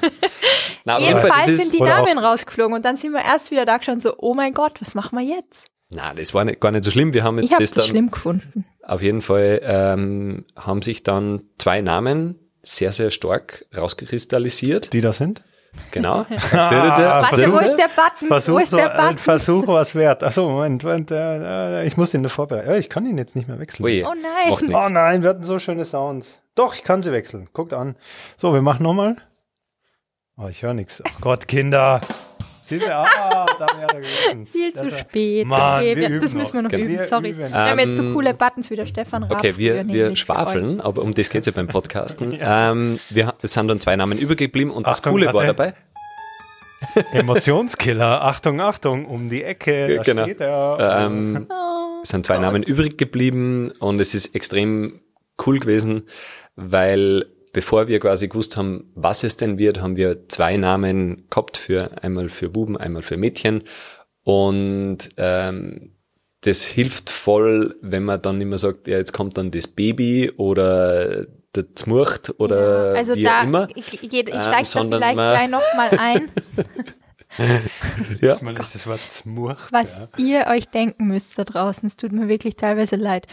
Na, 0.86 0.96
auf 0.98 1.02
jeden 1.02 1.20
Fall, 1.20 1.30
Jedenfalls 1.30 1.58
sind 1.62 1.74
die 1.74 1.84
Namen 1.84 2.18
rausgeflogen 2.18 2.76
und 2.76 2.86
dann 2.86 2.98
sind 2.98 3.12
wir 3.14 3.22
erst 3.22 3.52
wieder 3.52 3.66
da 3.66 3.78
gestanden, 3.78 4.02
so, 4.02 4.14
oh 4.18 4.34
mein 4.34 4.54
Gott, 4.54 4.82
was 4.82 4.96
machen 4.96 5.18
wir 5.20 5.26
jetzt? 5.26 5.66
na, 5.92 6.14
das 6.14 6.34
war 6.34 6.44
nicht, 6.46 6.60
gar 6.60 6.72
nicht 6.72 6.84
so 6.84 6.92
schlimm. 6.92 7.14
Wir 7.14 7.24
haben 7.24 7.38
jetzt 7.38 7.46
Ich 7.46 7.54
habe 7.54 7.64
das 7.64 7.72
das 7.72 7.86
dann 7.86 7.90
schlimm 7.92 8.12
gefunden. 8.12 8.66
auf 8.82 9.02
jeden 9.02 9.22
Fall 9.22 9.62
ähm, 9.64 10.46
haben 10.56 10.82
sich 10.82 11.04
dann 11.04 11.44
zwei 11.60 11.82
Namen 11.82 12.40
sehr, 12.64 12.92
sehr 12.92 13.12
stark 13.12 13.66
rauskristallisiert. 13.78 14.92
Die 14.94 15.02
da 15.02 15.14
sind? 15.14 15.44
Genau. 15.92 16.26
Warte, 16.52 17.52
wo 17.52 17.58
ist 17.58 17.78
der 17.78 17.90
Button? 17.90 18.22
wo 18.22 18.28
Versuch, 18.28 18.60
ist 18.60 18.70
so, 18.72 18.78
der 18.78 18.94
äh, 18.94 18.98
Button? 18.98 19.18
Versuch 19.18 19.68
was 19.68 19.96
wert. 19.96 20.24
Achso, 20.24 20.50
Moment, 20.50 20.84
Moment 20.84 21.12
äh, 21.12 21.82
äh, 21.82 21.88
ich 21.88 21.98
muss 21.98 22.12
den 22.12 22.24
da 22.24 22.30
vorbereiten. 22.30 22.70
Ja, 22.70 22.78
ich 22.78 22.90
kann 22.90 23.06
ihn 23.06 23.18
jetzt 23.18 23.36
nicht 23.36 23.48
mehr 23.48 23.60
wechseln. 23.60 23.86
Ui, 23.86 24.04
Oh 24.04 24.14
nein. 24.14 24.50
Macht 24.72 24.86
Oh 24.86 24.90
nein, 24.90 25.24
wir 25.24 25.30
hatten 25.30 25.44
so 25.44 25.60
schöne 25.60 25.86
Sounds. 25.86 26.40
Doch, 26.56 26.76
ich 26.76 26.84
kann 26.84 27.04
sie 27.04 27.12
wechseln. 27.12 27.50
Guckt 27.54 27.74
an. 27.74 27.96
So, 28.38 28.54
wir 28.54 28.62
machen 28.62 28.84
nochmal. 28.84 29.18
Oh, 30.38 30.48
ich 30.50 30.64
höre 30.64 30.74
nichts. 30.74 31.02
Oh 31.06 31.10
Gott, 31.22 31.48
Kinder. 31.48 32.02
Siehst 32.68 32.86
du, 32.86 32.96
ah, 32.96 33.46
da 33.60 33.68
wäre 33.78 33.94
er 33.94 34.02
gewesen. 34.02 34.46
Viel 34.48 34.72
Das 34.72 34.82
zu 34.82 34.92
war- 34.92 34.98
spät. 35.00 35.46
Mann, 35.48 35.80
okay, 35.82 35.96
wir 35.96 36.20
das 36.20 36.34
müssen 36.34 36.54
wir 36.56 36.62
noch 36.64 36.72
noch. 36.72 36.80
üben, 36.80 36.90
Wir 36.90 37.04
sorry. 37.04 37.30
üben. 37.30 37.40
wir 37.40 37.54
haben 37.54 37.80
jetzt 37.80 37.96
so 37.96 38.04
Ähm, 38.04 38.14
coole 38.14 38.34
Buttons 38.34 38.70
wie 38.72 38.76
der 38.76 38.86
Stefan 38.88 39.24
Raab. 39.24 39.34
Okay, 39.40 39.54
wir, 39.58 39.88
wir 39.88 40.16
schwafeln, 40.16 40.82
aber 40.82 41.02
um 41.04 41.14
das 41.14 41.30
geht's 41.30 41.46
ja 41.48 41.54
beim 41.54 41.68
Podcasten. 41.68 42.36
ähm, 42.42 43.00
wir, 43.10 43.34
es 43.42 43.54
sind 43.54 43.68
dann 43.68 43.80
zwei 43.80 43.96
Namen 43.96 44.18
übergeblieben 44.18 44.72
und 44.72 44.88
das 44.88 45.00
Achtung, 45.00 45.14
Coole 45.14 45.34
war 45.34 45.46
dabei. 45.46 45.74
Emotionskiller. 47.12 48.22
Achtung, 48.24 48.62
Achtung, 48.62 49.06
um 49.06 49.28
die 49.30 49.44
Ecke. 49.44 49.96
Da 49.98 50.04
Genau. 50.04 50.24
steht 50.24 50.42
er. 50.42 51.06
Ähm, 51.08 51.48
Oh, 51.50 52.02
es 52.04 52.10
sind 52.10 52.26
zwei 52.26 52.36
Gott. 52.36 52.44
Namen 52.44 52.64
übrig 52.64 52.98
geblieben 52.98 53.72
und 53.80 54.00
es 54.00 54.14
ist 54.14 54.36
extrem 54.36 55.00
cool 55.46 55.60
gewesen, 55.60 56.04
weil 56.56 57.26
bevor 57.56 57.88
wir 57.88 58.02
quasi 58.02 58.28
gewusst 58.28 58.58
haben, 58.58 58.92
was 58.96 59.24
es 59.24 59.38
denn 59.38 59.58
wird, 59.58 59.80
haben 59.80 59.96
wir 59.96 60.28
zwei 60.28 60.58
Namen 60.58 61.24
gehabt 61.30 61.56
für 61.56 62.04
einmal 62.04 62.28
für 62.28 62.50
Buben, 62.50 62.76
einmal 62.76 63.02
für 63.02 63.16
Mädchen 63.16 63.64
und 64.24 64.98
ähm, 65.16 65.92
das 66.42 66.66
hilft 66.66 67.10
voll, 67.10 67.78
wenn 67.82 68.04
man 68.04 68.22
dann 68.22 68.42
immer 68.42 68.58
sagt, 68.58 68.90
ja, 68.90 68.98
jetzt 68.98 69.14
kommt 69.14 69.38
dann 69.38 69.52
das 69.52 69.68
Baby 69.68 70.34
oder 70.36 71.28
der 71.56 71.74
Zmurcht 71.76 72.34
oder 72.42 72.92
ja. 72.92 72.98
Also 72.98 73.16
wie 73.16 73.24
da, 73.24 73.44
immer. 73.44 73.70
ich, 73.74 73.94
ich, 73.94 74.04
ich 74.04 74.14
Ähm, 74.14 74.42
steige 74.42 74.68
da 74.90 74.98
vielleicht 74.98 75.16
gleich 75.16 75.50
nochmal 75.50 75.98
ein, 75.98 76.32
Ja. 78.22 78.38
Man 78.42 78.58
ist 78.58 78.76
das 78.76 78.86
Wort 78.86 79.00
Zmurcht. 79.08 79.72
was 79.72 80.02
ja. 80.18 80.26
ihr 80.26 80.48
euch 80.48 80.68
denken 80.68 81.08
müsst 81.08 81.40
da 81.40 81.46
draußen. 81.46 81.88
Es 81.88 81.96
tut 81.96 82.12
mir 82.12 82.28
wirklich 82.28 82.58
teilweise 82.58 82.98
leid. 82.98 83.28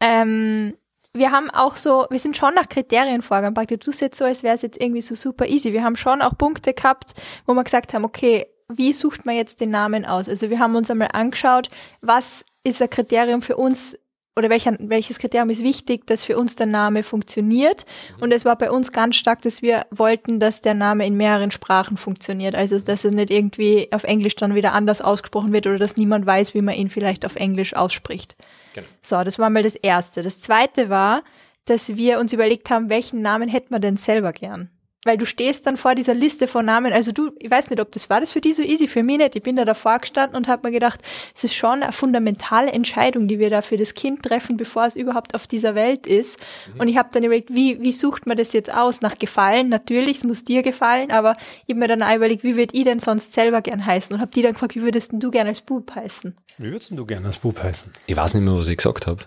Ähm, 0.00 0.74
wir 1.14 1.32
haben 1.32 1.50
auch 1.50 1.76
so, 1.76 2.06
wir 2.10 2.18
sind 2.18 2.36
schon 2.36 2.54
nach 2.54 2.68
Kriterien 2.68 3.22
vorgegangen. 3.22 3.54
Praktisch, 3.54 3.78
du 3.80 3.90
jetzt 3.90 4.18
so, 4.18 4.24
als 4.24 4.42
wäre 4.42 4.54
es 4.54 4.62
jetzt 4.62 4.80
irgendwie 4.80 5.02
so 5.02 5.14
super 5.14 5.46
easy. 5.46 5.72
Wir 5.72 5.82
haben 5.82 5.96
schon 5.96 6.22
auch 6.22 6.36
Punkte 6.36 6.74
gehabt, 6.74 7.14
wo 7.46 7.54
wir 7.54 7.64
gesagt 7.64 7.94
haben, 7.94 8.04
okay, 8.04 8.46
wie 8.68 8.92
sucht 8.92 9.24
man 9.24 9.34
jetzt 9.34 9.60
den 9.60 9.70
Namen 9.70 10.04
aus? 10.04 10.28
Also 10.28 10.50
wir 10.50 10.58
haben 10.58 10.76
uns 10.76 10.90
einmal 10.90 11.08
angeschaut, 11.12 11.68
was 12.00 12.44
ist 12.64 12.82
ein 12.82 12.90
Kriterium 12.90 13.40
für 13.40 13.56
uns 13.56 13.96
oder 14.36 14.50
welcher, 14.50 14.76
welches 14.78 15.18
Kriterium 15.18 15.50
ist 15.50 15.64
wichtig, 15.64 16.06
dass 16.06 16.24
für 16.24 16.38
uns 16.38 16.54
der 16.54 16.66
Name 16.66 17.02
funktioniert. 17.02 17.84
Und 18.20 18.32
es 18.32 18.44
war 18.44 18.56
bei 18.56 18.70
uns 18.70 18.92
ganz 18.92 19.16
stark, 19.16 19.42
dass 19.42 19.62
wir 19.62 19.86
wollten, 19.90 20.38
dass 20.38 20.60
der 20.60 20.74
Name 20.74 21.04
in 21.06 21.16
mehreren 21.16 21.50
Sprachen 21.50 21.96
funktioniert. 21.96 22.54
Also, 22.54 22.78
dass 22.78 23.04
er 23.04 23.10
nicht 23.10 23.30
irgendwie 23.30 23.88
auf 23.90 24.04
Englisch 24.04 24.36
dann 24.36 24.54
wieder 24.54 24.74
anders 24.74 25.00
ausgesprochen 25.00 25.52
wird 25.52 25.66
oder 25.66 25.78
dass 25.78 25.96
niemand 25.96 26.24
weiß, 26.24 26.54
wie 26.54 26.62
man 26.62 26.76
ihn 26.76 26.88
vielleicht 26.88 27.26
auf 27.26 27.34
Englisch 27.34 27.74
ausspricht. 27.74 28.36
Genau. 28.74 28.86
So, 29.02 29.22
das 29.24 29.38
war 29.38 29.50
mal 29.50 29.62
das 29.62 29.74
Erste. 29.74 30.22
Das 30.22 30.40
Zweite 30.40 30.90
war, 30.90 31.22
dass 31.64 31.96
wir 31.96 32.18
uns 32.18 32.32
überlegt 32.32 32.70
haben, 32.70 32.88
welchen 32.88 33.22
Namen 33.22 33.48
hätten 33.48 33.74
wir 33.74 33.78
denn 33.78 33.96
selber 33.96 34.32
gern? 34.32 34.70
Weil 35.08 35.16
du 35.16 35.24
stehst 35.24 35.66
dann 35.66 35.76
vor 35.78 35.94
dieser 35.94 36.12
Liste 36.12 36.46
von 36.48 36.66
Namen, 36.66 36.92
also 36.92 37.12
du, 37.12 37.30
ich 37.38 37.50
weiß 37.50 37.70
nicht, 37.70 37.80
ob 37.80 37.90
das 37.92 38.10
war 38.10 38.20
das 38.20 38.30
für 38.30 38.40
die 38.42 38.52
so 38.52 38.62
easy, 38.62 38.86
für 38.86 39.02
mich 39.02 39.16
nicht. 39.18 39.34
Ich 39.36 39.42
bin 39.42 39.56
da 39.56 39.64
davor 39.64 39.98
gestanden 39.98 40.36
und 40.36 40.46
habe 40.48 40.68
mir 40.68 40.72
gedacht, 40.72 41.00
es 41.34 41.44
ist 41.44 41.54
schon 41.54 41.82
eine 41.82 41.92
fundamentale 41.92 42.70
Entscheidung, 42.72 43.26
die 43.26 43.38
wir 43.38 43.48
da 43.48 43.62
für 43.62 43.78
das 43.78 43.94
Kind 43.94 44.22
treffen, 44.22 44.58
bevor 44.58 44.84
es 44.84 44.96
überhaupt 44.96 45.34
auf 45.34 45.46
dieser 45.46 45.74
Welt 45.74 46.06
ist. 46.06 46.36
Und 46.78 46.88
ich 46.88 46.98
habe 46.98 47.08
dann 47.12 47.24
überlegt, 47.24 47.48
wie, 47.54 47.80
wie 47.80 47.92
sucht 47.92 48.26
man 48.26 48.36
das 48.36 48.52
jetzt 48.52 48.72
aus? 48.72 49.00
Nach 49.00 49.16
Gefallen, 49.18 49.70
natürlich, 49.70 50.18
es 50.18 50.24
muss 50.24 50.44
dir 50.44 50.62
gefallen, 50.62 51.10
aber 51.10 51.36
ich 51.64 51.70
habe 51.70 51.80
mir 51.80 51.88
dann 51.88 52.02
auch 52.02 52.14
überlegt, 52.14 52.44
wie 52.44 52.54
würd 52.56 52.74
ich 52.74 52.84
denn 52.84 52.98
sonst 53.00 53.32
selber 53.32 53.62
gern 53.62 53.86
heißen? 53.86 54.14
Und 54.14 54.20
habe 54.20 54.30
die 54.30 54.42
dann 54.42 54.52
gefragt, 54.52 54.74
wie 54.76 54.82
würdest 54.82 55.12
denn 55.12 55.20
du 55.20 55.30
gern 55.30 55.46
als 55.46 55.62
Bub 55.62 55.90
heißen? 55.94 56.36
Wie 56.58 56.70
würdest 56.70 56.90
denn 56.90 56.98
du 56.98 57.06
gerne 57.06 57.26
als 57.28 57.38
Bub 57.38 57.62
heißen? 57.62 57.90
Ich 58.06 58.14
weiß 58.16 58.34
nicht 58.34 58.44
mehr, 58.44 58.54
was 58.54 58.68
ich 58.68 58.76
gesagt 58.76 59.06
habe. 59.06 59.24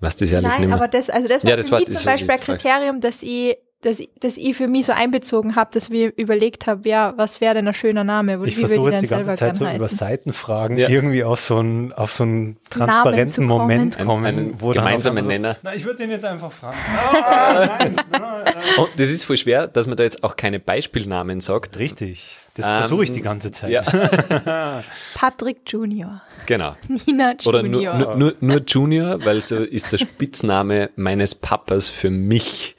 Was 0.00 0.14
das 0.16 0.30
ehrlich 0.32 0.50
Nein, 0.50 0.60
nicht 0.60 0.68
mehr. 0.68 0.76
aber 0.76 0.88
das, 0.88 1.08
also 1.10 1.26
das 1.26 1.42
war 1.42 1.50
Ja, 1.50 1.56
das 1.56 1.66
für 1.66 1.72
war- 1.72 1.80
mich 1.80 1.96
zum 1.96 2.04
Beispiel 2.04 2.30
ein. 2.30 2.40
Kriterium, 2.40 3.00
dass 3.00 3.22
ich, 3.22 3.56
dass, 3.86 4.00
ich- 4.00 4.10
dass 4.20 4.36
ich 4.36 4.56
für 4.56 4.68
mich 4.68 4.86
so 4.86 4.92
einbezogen 4.92 5.54
habe, 5.56 5.70
dass 5.72 5.90
wir 5.90 6.12
überlegt 6.16 6.66
haben, 6.66 6.82
ja, 6.84 7.14
was 7.16 7.40
wäre 7.40 7.54
denn 7.54 7.68
ein 7.68 7.74
schöner 7.74 8.04
Name? 8.04 8.32
Ich 8.32 8.38
Wie 8.56 8.62
würde 8.62 8.68
versuche 8.68 8.88
ich 8.88 8.92
jetzt 8.94 9.02
die 9.04 9.06
ganze 9.08 9.24
selber 9.24 9.36
Zeit 9.38 9.56
so 9.56 9.64
gern 9.64 9.76
über 9.76 9.84
heißen? 9.84 9.98
Seitenfragen 9.98 10.76
Ja. 10.76 10.88
irgendwie 10.88 11.22
auf 11.24 11.40
so 11.40 11.58
einen, 11.58 11.92
auf 11.92 12.12
so 12.12 12.24
einen 12.24 12.56
transparenten 12.70 13.46
kommen. 13.48 13.60
Moment 13.62 13.98
Ein- 13.98 14.06
kommen. 14.06 14.24
einen 14.26 14.60
wo 14.60 14.70
gemeinsamen 14.72 15.22
so, 15.22 15.28
Nenner. 15.30 15.56
Na, 15.62 15.74
ich 15.74 15.84
würde 15.84 15.98
den 15.98 16.10
jetzt 16.10 16.24
einfach 16.24 16.50
fragen. 16.52 16.76
Ah, 17.26 17.66
nein, 17.78 17.96
nein, 18.10 18.20
nein. 18.20 18.54
Und 18.78 18.88
das 18.96 19.08
ist 19.10 19.24
voll 19.24 19.36
schwer, 19.36 19.66
dass 19.68 19.86
man 19.86 19.96
da 19.96 20.04
jetzt 20.04 20.22
auch 20.24 20.36
keine 20.36 20.58
Beispielnamen 20.60 21.40
sagt. 21.40 21.78
Richtig. 21.78 22.38
Das 22.54 22.66
Ähm, 22.66 22.72
versuche 22.78 23.04
ich 23.04 23.12
die 23.12 23.20
ganze 23.20 23.52
Zeit. 23.52 23.70
Ja, 23.70 23.82
Patrick 25.14 25.58
Junior. 25.66 26.22
genau. 26.46 26.76
Nina 27.06 27.34
Oder 27.44 27.62
nur, 27.62 27.82
Junior. 27.82 27.94
nur, 27.98 28.16
nur, 28.16 28.34
nur 28.40 28.60
Junior, 28.66 29.24
weil 29.24 29.44
so 29.46 29.56
ist 29.56 29.92
der 29.92 29.98
Spitzname 29.98 30.90
meines 30.96 31.34
Papas 31.34 31.88
für 31.88 32.10
mich. 32.10 32.76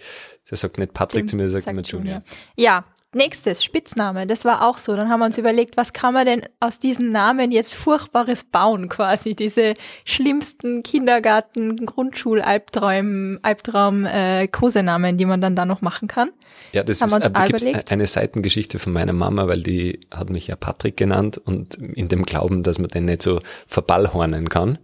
Der 0.49 0.57
sagt 0.57 0.77
nicht 0.77 0.93
Patrick 0.93 1.27
zu 1.29 1.35
mir, 1.35 1.43
der 1.43 1.49
sagt, 1.49 1.67
immer 1.67 1.81
Junior. 1.81 2.23
Ja, 2.55 2.85
nächstes, 3.13 3.63
Spitzname. 3.63 4.27
Das 4.27 4.45
war 4.45 4.67
auch 4.67 4.77
so. 4.77 4.95
Dann 4.95 5.09
haben 5.09 5.19
wir 5.19 5.25
uns 5.25 5.37
überlegt, 5.37 5.75
was 5.75 5.91
kann 5.91 6.13
man 6.13 6.25
denn 6.25 6.43
aus 6.59 6.79
diesen 6.79 7.11
Namen 7.11 7.51
jetzt 7.51 7.73
Furchtbares 7.73 8.45
bauen, 8.45 8.87
quasi. 8.87 9.35
Diese 9.35 9.73
schlimmsten 10.05 10.83
Kindergarten, 10.83 11.85
Grundschul-Albtraum, 11.85 13.39
Albtraum, 13.41 14.05
äh, 14.05 14.47
die 14.47 15.25
man 15.25 15.41
dann 15.41 15.55
da 15.55 15.65
noch 15.65 15.81
machen 15.81 16.07
kann. 16.07 16.31
Ja, 16.71 16.83
das 16.83 17.01
Haben 17.01 17.21
ist 17.21 17.35
wir 17.35 17.53
uns 17.53 17.63
äh, 17.63 17.83
eine 17.89 18.07
Seitengeschichte 18.07 18.79
von 18.79 18.93
meiner 18.93 19.13
Mama, 19.13 19.47
weil 19.47 19.63
die 19.63 20.07
hat 20.11 20.29
mich 20.29 20.47
ja 20.47 20.55
Patrick 20.55 20.97
genannt 20.97 21.37
und 21.37 21.75
in 21.75 22.07
dem 22.07 22.23
Glauben, 22.23 22.63
dass 22.63 22.79
man 22.79 22.89
den 22.89 23.05
nicht 23.05 23.21
so 23.21 23.41
verballhornen 23.65 24.49
kann. 24.49 24.79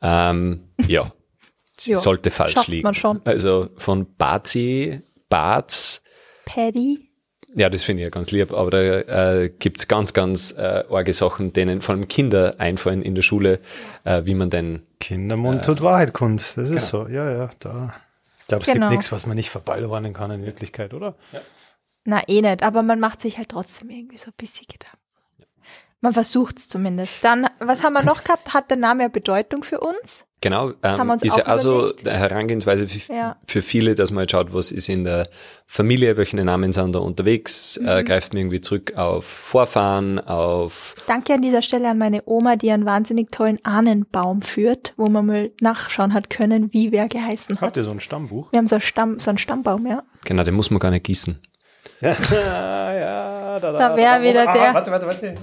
Ähm, 0.00 0.68
ja, 0.86 1.12
Ja, 1.80 1.98
sollte 1.98 2.30
falsch 2.30 2.52
schafft 2.52 2.68
liegen. 2.68 2.82
man 2.84 2.94
schon. 2.94 3.20
Also 3.24 3.68
von 3.78 4.06
Bazi, 4.16 5.00
Baz, 5.28 6.02
Paddy. 6.44 7.10
ja, 7.54 7.68
das 7.70 7.82
finde 7.84 8.02
ich 8.02 8.04
ja 8.04 8.10
ganz 8.10 8.30
lieb, 8.30 8.52
aber 8.52 8.70
da 8.70 8.78
äh, 9.42 9.48
gibt's 9.58 9.86
ganz, 9.88 10.12
ganz 10.14 10.52
äh, 10.56 10.84
arge 10.90 11.12
Sachen, 11.12 11.52
denen 11.52 11.80
vor 11.82 11.94
allem 11.94 12.08
Kinder 12.08 12.56
einfallen 12.58 13.02
in 13.02 13.14
der 13.14 13.22
Schule, 13.22 13.60
äh, 14.04 14.22
wie 14.24 14.34
man 14.34 14.50
denn 14.50 14.82
Kindermund 15.00 15.64
tut 15.64 15.80
Wahrheit 15.82 16.12
kund. 16.12 16.42
Das 16.56 16.70
ist 16.70 16.88
so. 16.88 17.06
Ja, 17.08 17.30
ja, 17.30 17.50
da. 17.60 17.94
Ich 18.40 18.46
glaube, 18.48 18.62
es 18.64 18.68
Genau. 18.72 18.86
gibt 18.86 18.92
nichts, 18.92 19.12
was 19.12 19.26
man 19.26 19.36
nicht 19.36 19.50
verballhornen 19.50 20.14
kann 20.14 20.30
in 20.30 20.44
Wirklichkeit, 20.46 20.94
oder? 20.94 21.14
Na, 22.04 22.22
eh 22.26 22.40
nicht, 22.40 22.62
aber 22.62 22.82
man 22.82 22.98
macht 22.98 23.20
sich 23.20 23.36
halt 23.36 23.50
trotzdem 23.50 23.90
irgendwie 23.90 24.16
so 24.16 24.30
ein 24.30 24.34
bisschen 24.38 24.66
Gedanken. 24.66 24.96
Man 26.00 26.12
versucht 26.14 26.58
es 26.58 26.68
zumindest. 26.68 27.22
Dann, 27.24 27.46
was 27.58 27.82
haben 27.82 27.92
wir 27.92 28.04
noch 28.04 28.24
gehabt? 28.24 28.54
Hat 28.54 28.70
der 28.70 28.76
Name 28.78 29.02
eine 29.02 29.10
Bedeutung 29.10 29.64
für 29.64 29.80
uns? 29.80 30.24
Genau, 30.40 30.70
haben 30.84 31.00
ähm, 31.00 31.06
wir 31.08 31.12
uns 31.14 31.22
ist 31.24 31.32
auch 31.32 31.38
ja 31.38 31.44
also 31.46 31.92
eine 32.04 32.16
Herangehensweise 32.16 32.86
für, 32.86 33.12
Ja. 33.12 33.36
für 33.44 33.60
viele, 33.60 33.96
dass 33.96 34.12
man 34.12 34.18
halt 34.20 34.30
schaut, 34.30 34.54
was 34.54 34.70
ist 34.70 34.88
in 34.88 35.02
der 35.02 35.28
Familie, 35.66 36.16
welche 36.16 36.36
Namen 36.36 36.70
sind 36.70 36.92
da 36.94 37.00
unterwegs, 37.00 37.76
Mhm. 37.82 37.88
äh, 37.88 38.04
greift 38.04 38.32
man 38.32 38.42
irgendwie 38.42 38.60
zurück 38.60 38.92
auf 38.96 39.24
Vorfahren, 39.24 40.20
auf 40.20 40.94
Danke 41.08 41.34
an 41.34 41.42
dieser 41.42 41.60
Stelle 41.60 41.88
an 41.88 41.98
meine 41.98 42.22
Oma, 42.26 42.54
die 42.54 42.70
einen 42.70 42.84
wahnsinnig 42.86 43.32
tollen 43.32 43.58
Ahnenbaum 43.64 44.42
führt, 44.42 44.94
wo 44.96 45.08
man 45.08 45.26
mal 45.26 45.50
nachschauen 45.60 46.14
hat 46.14 46.30
können, 46.30 46.72
wie 46.72 46.92
wer 46.92 47.08
geheißen 47.08 47.56
hat. 47.56 47.62
Habt 47.62 47.76
ihr 47.76 47.82
so 47.82 47.90
ein 47.90 47.98
Stammbuch? 47.98 48.52
Wir 48.52 48.58
haben 48.58 48.68
so 48.68 48.76
einen, 48.76 48.82
Stamm, 48.82 49.18
so 49.18 49.30
einen 49.30 49.38
Stammbaum, 49.38 49.86
ja. 49.88 50.04
genau, 50.24 50.44
den 50.44 50.54
muss 50.54 50.70
man 50.70 50.78
gar 50.78 50.92
nicht 50.92 51.04
gießen. 51.04 51.40
Ja, 52.00 52.10
ja, 52.94 53.58
da, 53.58 53.72
Da 53.72 53.96
wär 53.96 54.22
wieder 54.22 54.48
ah, 54.48 54.52
der- 54.52 54.74
Warte, 54.74 54.90
warte, 54.92 55.06
warte. 55.06 55.34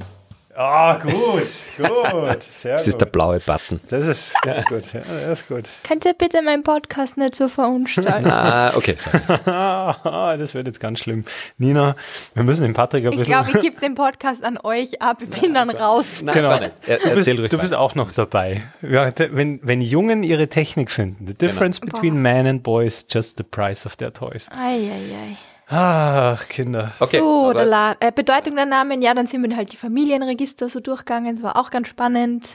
Ah, 0.58 0.98
gut, 1.02 1.12
gut. 1.12 2.44
Sehr 2.44 2.72
Das 2.74 2.88
ist 2.88 3.00
der 3.02 3.08
gut. 3.08 3.12
blaue 3.12 3.40
Button. 3.40 3.82
Das 3.90 4.06
ist, 4.06 4.34
das 4.44 4.60
ist 4.60 4.68
gut. 4.68 4.94
Ja, 4.94 5.02
das 5.02 5.42
ist 5.42 5.48
gut. 5.50 5.70
Könnt 5.84 6.06
ihr 6.06 6.14
bitte 6.14 6.42
meinen 6.42 6.64
Podcast 6.64 7.18
nicht 7.18 7.36
so 7.36 7.48
verunstalten? 7.50 8.30
Ah, 8.32 8.72
okay, 8.76 8.96
sorry. 8.96 9.20
das 10.38 10.54
wird 10.54 10.68
jetzt 10.68 10.80
ganz 10.80 11.00
schlimm. 11.00 11.24
Nina, 11.58 11.96
wir 12.34 12.44
müssen 12.44 12.64
den 12.64 12.74
Patrick 12.74 13.06
ein 13.06 13.12
Ich 13.12 13.18
bisschen. 13.20 13.34
glaube, 13.34 13.52
ich 13.54 13.60
gebe 13.60 13.82
den 13.82 13.96
Podcast 13.96 14.44
an 14.46 14.58
euch 14.64 15.02
ab. 15.02 15.18
Ich 15.22 15.42
bin 15.42 15.54
dann 15.54 15.70
raus. 15.70 16.22
Nein, 16.24 16.36
Genau. 16.36 16.60
nicht. 16.60 16.74
Er, 16.88 16.98
Du 17.00 17.04
bist, 17.04 17.18
erzähl 17.18 17.40
ruhig 17.40 17.50
du 17.52 17.58
bist 17.58 17.74
auch 17.74 17.96
noch 17.96 18.12
dabei. 18.12 18.64
Wenn, 18.82 19.60
wenn 19.64 19.82
Jungen 19.82 20.24
ihre 20.24 20.48
Technik 20.48 20.90
finden, 20.90 21.28
the 21.28 21.34
difference 21.34 21.82
Genau. 21.82 21.94
between 21.94 22.22
men 22.22 22.48
and 22.48 22.64
boys, 22.64 23.06
just 23.10 23.38
the 23.38 23.44
price 23.44 23.86
of 23.86 23.96
their 23.98 24.14
toys. 24.14 24.48
Eieiei. 24.58 25.36
Ach, 25.68 26.48
Kinder. 26.48 26.94
Okay, 27.00 27.20
so, 27.20 27.52
der 27.54 27.66
La 27.66 27.96
äh, 28.00 28.12
Bedeutung 28.12 28.56
der 28.56 28.66
Namen, 28.66 29.02
ja, 29.02 29.14
dann 29.14 29.26
sind 29.28 29.48
wir 29.48 29.56
halt 29.58 29.72
die 29.74 29.78
Familienregister 29.78 30.70
so 30.70 30.80
durchgegangen. 30.80 31.36
Das 31.36 31.44
war 31.44 31.56
auch 31.58 31.72
ganz 31.72 31.88
spannend. 31.88 32.46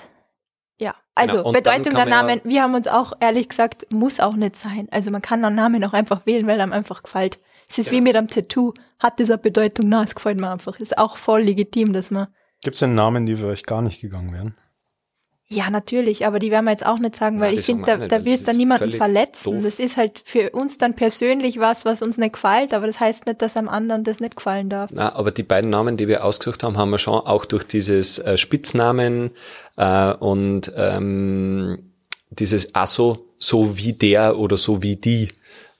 Ja, 0.78 0.94
also 1.14 1.38
Genau, 1.38 1.52
Bedeutung 1.52 1.94
der 1.94 2.06
Namen, 2.06 2.40
wir 2.44 2.62
haben 2.62 2.74
uns 2.74 2.86
auch 2.88 3.12
ehrlich 3.20 3.48
gesagt, 3.48 3.92
muss 3.92 4.20
auch 4.20 4.34
nicht 4.34 4.56
sein. 4.56 4.88
Also 4.90 5.10
man 5.10 5.22
kann 5.22 5.44
einen 5.44 5.56
Namen 5.56 5.82
auch 5.84 5.92
einfach 5.92 6.24
wählen, 6.24 6.46
weil 6.46 6.60
einem 6.60 6.72
einfach 6.72 7.02
gefällt. 7.02 7.38
Es 7.68 7.78
ist 7.78 7.90
wie 7.90 7.96
Genau. 7.96 8.04
mit 8.04 8.16
einem 8.16 8.28
Tattoo. 8.28 8.74
Hat 8.98 9.20
das 9.20 9.30
eine 9.30 9.38
Bedeutung? 9.38 9.88
Na, 9.88 10.02
es 10.02 10.14
gefällt 10.14 10.40
mir 10.40 10.50
einfach. 10.50 10.78
Ist 10.78 10.96
auch 10.98 11.16
voll 11.16 11.42
legitim, 11.42 11.92
dass 11.92 12.10
man 12.10 12.28
Gibt 12.62 12.74
es 12.74 12.80
denn 12.80 12.94
Namen, 12.94 13.26
die 13.26 13.36
für 13.36 13.46
euch 13.46 13.64
gar 13.64 13.80
nicht 13.82 14.00
gegangen 14.00 14.32
wären? 14.34 14.54
Ja, 15.52 15.68
natürlich, 15.68 16.26
aber 16.26 16.38
die 16.38 16.52
werden 16.52 16.66
wir 16.66 16.70
jetzt 16.70 16.86
auch 16.86 17.00
nicht 17.00 17.16
sagen, 17.16 17.40
weil 17.40 17.52
die 17.52 17.58
ich 17.58 17.66
finde, 17.66 17.84
da, 17.84 17.96
da 18.06 18.18
das 18.20 18.42
du 18.44 18.52
niemanden 18.52 18.92
verletzen. 18.92 19.54
doof. 19.54 19.64
Das 19.64 19.80
ist 19.80 19.96
halt 19.96 20.22
für 20.24 20.50
uns 20.50 20.78
dann 20.78 20.94
persönlich 20.94 21.58
was, 21.58 21.84
was 21.84 22.02
uns 22.02 22.18
nicht 22.18 22.34
gefällt, 22.34 22.72
aber 22.72 22.86
das 22.86 23.00
heißt 23.00 23.26
nicht, 23.26 23.42
dass 23.42 23.56
am 23.56 23.68
anderen 23.68 24.04
das 24.04 24.20
nicht 24.20 24.36
gefallen 24.36 24.70
darf. 24.70 24.90
Na, 24.92 25.12
aber 25.12 25.32
die 25.32 25.42
beiden 25.42 25.68
Namen, 25.68 25.96
die 25.96 26.06
wir 26.06 26.24
ausgesucht 26.24 26.62
haben, 26.62 26.78
haben 26.78 26.90
wir 26.90 26.98
schon 26.98 27.14
auch 27.14 27.44
durch 27.44 27.64
dieses 27.64 28.20
äh, 28.20 28.36
Spitznamen 28.36 29.32
äh, 29.76 30.12
und 30.14 30.72
ähm, 30.76 31.90
dieses 32.30 32.76
Asso, 32.76 33.26
so 33.40 33.76
wie 33.76 33.92
der 33.92 34.38
oder 34.38 34.56
so 34.56 34.84
wie 34.84 34.94
die. 34.94 35.30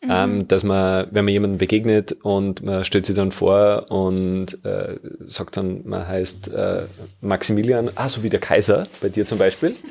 Ähm, 0.08 0.48
dass 0.48 0.64
man, 0.64 1.08
wenn 1.10 1.26
man 1.26 1.32
jemandem 1.32 1.58
begegnet 1.58 2.16
und 2.22 2.62
man 2.62 2.84
stellt 2.84 3.04
sich 3.04 3.16
dann 3.16 3.32
vor 3.32 3.90
und 3.90 4.64
äh, 4.64 4.96
sagt 5.20 5.58
dann, 5.58 5.82
man 5.86 6.08
heißt 6.08 6.48
äh, 6.48 6.84
Maximilian, 7.20 7.90
ah, 7.96 8.08
so 8.08 8.22
wie 8.22 8.30
der 8.30 8.40
Kaiser, 8.40 8.86
bei 9.02 9.10
dir 9.10 9.26
zum 9.26 9.38
Beispiel. 9.38 9.74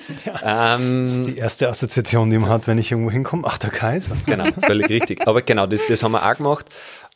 Ähm, 0.43 1.25
Die 1.27 1.37
erste 1.37 1.67
Assoziation, 1.69 2.29
die 2.29 2.37
man 2.37 2.49
hat, 2.49 2.67
wenn 2.67 2.77
ich 2.77 2.91
irgendwo 2.91 3.11
hinkomme, 3.11 3.43
ach, 3.45 3.57
der 3.57 3.69
Kaiser. 3.69 4.15
Genau, 4.25 4.45
völlig 4.61 4.89
richtig. 4.89 5.27
Aber 5.27 5.41
genau, 5.41 5.65
das, 5.65 5.81
das 5.87 6.01
haben 6.01 6.11
wir 6.13 6.25
auch 6.25 6.35
gemacht 6.35 6.65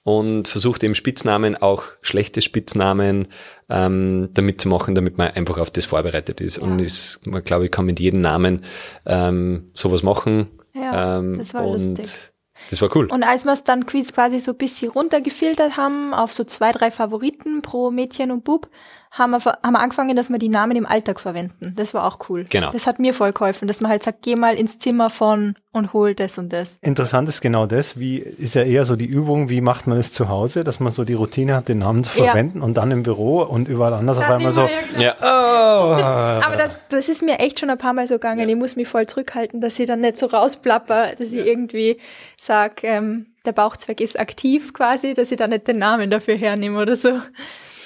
und 0.03 0.47
versucht 0.47 0.83
eben 0.83 0.95
Spitznamen, 0.95 1.55
auch 1.55 1.83
schlechte 2.01 2.41
Spitznamen 2.41 3.27
ähm, 3.69 4.29
damit 4.33 4.61
zu 4.61 4.67
machen, 4.67 4.95
damit 4.95 5.17
man 5.17 5.31
einfach 5.31 5.57
auf 5.57 5.71
das 5.71 5.85
vorbereitet 5.85 6.41
ist. 6.41 6.57
Und 6.57 6.79
ist, 6.79 7.25
man 7.25 7.43
glaube 7.43 7.65
ich, 7.65 7.71
kann 7.71 7.85
mit 7.85 7.99
jedem 7.99 8.21
Namen 8.21 8.63
ähm, 9.05 9.69
sowas 9.73 10.03
machen. 10.03 10.49
Ja, 10.73 11.19
ähm, 11.19 11.37
das 11.37 11.53
war 11.53 11.65
und 11.65 11.97
lustig. 11.97 12.32
Das 12.69 12.81
war 12.81 12.95
cool. 12.95 13.07
Und 13.07 13.23
als 13.23 13.45
wir 13.45 13.53
es 13.53 13.63
dann 13.63 13.85
quasi 13.85 14.39
so 14.39 14.51
ein 14.51 14.57
bisschen 14.57 14.91
runtergefiltert 14.91 15.77
haben, 15.77 16.13
auf 16.13 16.33
so 16.33 16.43
zwei, 16.43 16.71
drei 16.71 16.91
Favoriten 16.91 17.61
pro 17.61 17.91
Mädchen 17.91 18.31
und 18.31 18.43
Bub, 18.43 18.69
haben 19.15 19.29
wir, 19.29 19.39
haben 19.39 19.73
wir 19.73 19.79
angefangen, 19.79 20.15
dass 20.15 20.29
wir 20.31 20.39
die 20.39 20.49
Namen 20.49 20.75
im 20.75 20.87
Alltag 20.87 21.19
verwenden. 21.19 21.73
Das 21.75 21.93
war 21.93 22.03
auch 22.05 22.17
cool. 22.29 22.45
Genau. 22.49 22.71
Das 22.71 22.87
hat 22.87 22.97
mir 22.97 23.13
voll 23.13 23.31
geholfen, 23.31 23.67
dass 23.67 23.79
man 23.79 23.91
halt 23.91 24.01
sagt, 24.01 24.23
geh 24.23 24.35
mal 24.35 24.55
ins 24.55 24.79
Zimmer 24.79 25.11
von 25.11 25.53
und 25.71 25.93
hol 25.93 26.15
das 26.15 26.39
und 26.39 26.51
das. 26.51 26.79
Interessant 26.81 27.29
ist 27.29 27.39
genau 27.41 27.67
das, 27.67 27.99
wie 27.99 28.17
ist 28.17 28.55
ja 28.55 28.63
eher 28.63 28.85
so 28.85 28.95
die 28.95 29.05
Übung, 29.05 29.49
wie 29.49 29.61
macht 29.61 29.85
man 29.85 29.99
es 29.99 30.11
zu 30.11 30.29
Hause, 30.29 30.63
dass 30.63 30.79
man 30.79 30.91
so 30.91 31.03
die 31.03 31.13
Routine 31.13 31.55
hat, 31.55 31.67
den 31.67 31.79
Namen 31.79 32.03
zu 32.03 32.17
Ja. 32.17 32.25
verwenden 32.25 32.61
und 32.61 32.75
dann 32.75 32.89
im 32.89 33.03
Büro 33.03 33.43
und 33.43 33.67
überall 33.67 33.93
anders 33.93 34.17
auf 34.17 34.23
Dann 34.25 34.37
einmal 34.37 34.51
immer 34.51 34.51
so, 34.51 34.69
ja, 34.99 35.15
oh, 35.21 36.43
Aber 36.43 36.55
das, 36.57 36.81
das 36.89 37.07
ist 37.07 37.21
mir 37.21 37.37
echt 37.39 37.59
schon 37.59 37.69
ein 37.69 37.77
paar 37.77 37.93
Mal 37.93 38.07
so 38.07 38.15
gegangen. 38.15 38.49
Ich 38.49 38.55
muss 38.55 38.75
mich 38.75 38.87
voll 38.87 39.05
zurückhalten, 39.05 39.61
dass 39.61 39.77
ich 39.77 39.85
dann 39.85 40.01
nicht 40.01 40.17
so 40.17 40.25
rausplapper, 40.25 41.15
dass 41.17 41.31
ich 41.31 41.45
irgendwie 41.45 41.97
sag, 42.35 42.83
ähm, 42.83 43.27
der 43.45 43.51
Bauchzweck 43.51 44.01
ist 44.01 44.19
aktiv 44.19 44.73
quasi, 44.73 45.13
dass 45.13 45.29
ich 45.31 45.37
dann 45.37 45.51
nicht 45.51 45.67
den 45.67 45.77
Namen 45.77 46.09
dafür 46.09 46.35
hernehme 46.35 46.79
oder 46.81 46.95
so. 46.95 47.19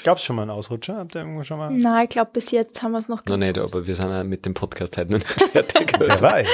Gab's 0.07 0.23
schon 0.23 0.37
mal 0.37 0.43
einen 0.43 0.51
Ausrutscher? 0.51 0.95
Habt 0.95 1.15
ihr 1.15 1.21
irgendwo 1.21 1.43
schon 1.43 1.57
mal? 1.57 1.69
Na, 1.71 2.01
ich 2.03 2.09
glaube, 2.09 2.31
bis 2.33 2.51
jetzt 2.51 2.81
haben 2.81 2.93
wir 2.93 2.99
es 2.99 3.09
noch 3.09 3.25
noch 3.25 3.37
nicht, 3.37 3.57
aber 3.57 3.85
wir 3.85 3.93
sind 3.93 4.09
ja 4.09 4.23
mit 4.23 4.45
dem 4.45 4.53
Podcast 4.53 4.97
heute 4.97 5.11
noch 5.11 5.17
nicht 5.19 5.41
fertig. 5.51 5.91
Wer 5.99 6.09
Also, 6.11 6.25
weiß. 6.25 6.47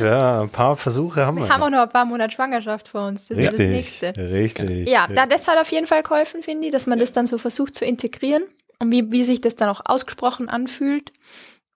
Ja, 0.00 0.40
ein 0.42 0.48
paar 0.48 0.76
Versuche 0.76 1.26
haben 1.26 1.36
wir. 1.36 1.44
Wir 1.44 1.50
haben 1.50 1.62
auch 1.62 1.70
noch. 1.70 1.82
ein 1.82 1.88
paar 1.90 2.06
Monate 2.06 2.34
Schwangerschaft 2.34 2.88
vor 2.88 3.06
uns. 3.06 3.28
Das 3.28 3.36
ist 3.36 3.44
das 3.44 3.60
Richtig, 3.60 3.70
Nächste. 3.70 4.16
richtig. 4.16 4.88
Ja, 4.88 5.06
da, 5.06 5.26
das 5.26 5.46
hat 5.46 5.58
auf 5.58 5.70
jeden 5.70 5.86
Fall 5.86 6.02
geholfen, 6.02 6.42
finde 6.42 6.66
ich, 6.66 6.72
dass 6.72 6.86
man 6.86 6.98
das 6.98 7.12
dann 7.12 7.26
so 7.26 7.36
versucht 7.38 7.74
zu 7.74 7.84
integrieren 7.84 8.44
und 8.78 8.90
wie, 8.90 9.12
wie 9.12 9.24
sich 9.24 9.40
das 9.42 9.54
dann 9.54 9.68
auch 9.68 9.82
ausgesprochen 9.84 10.48
anfühlt. 10.48 11.12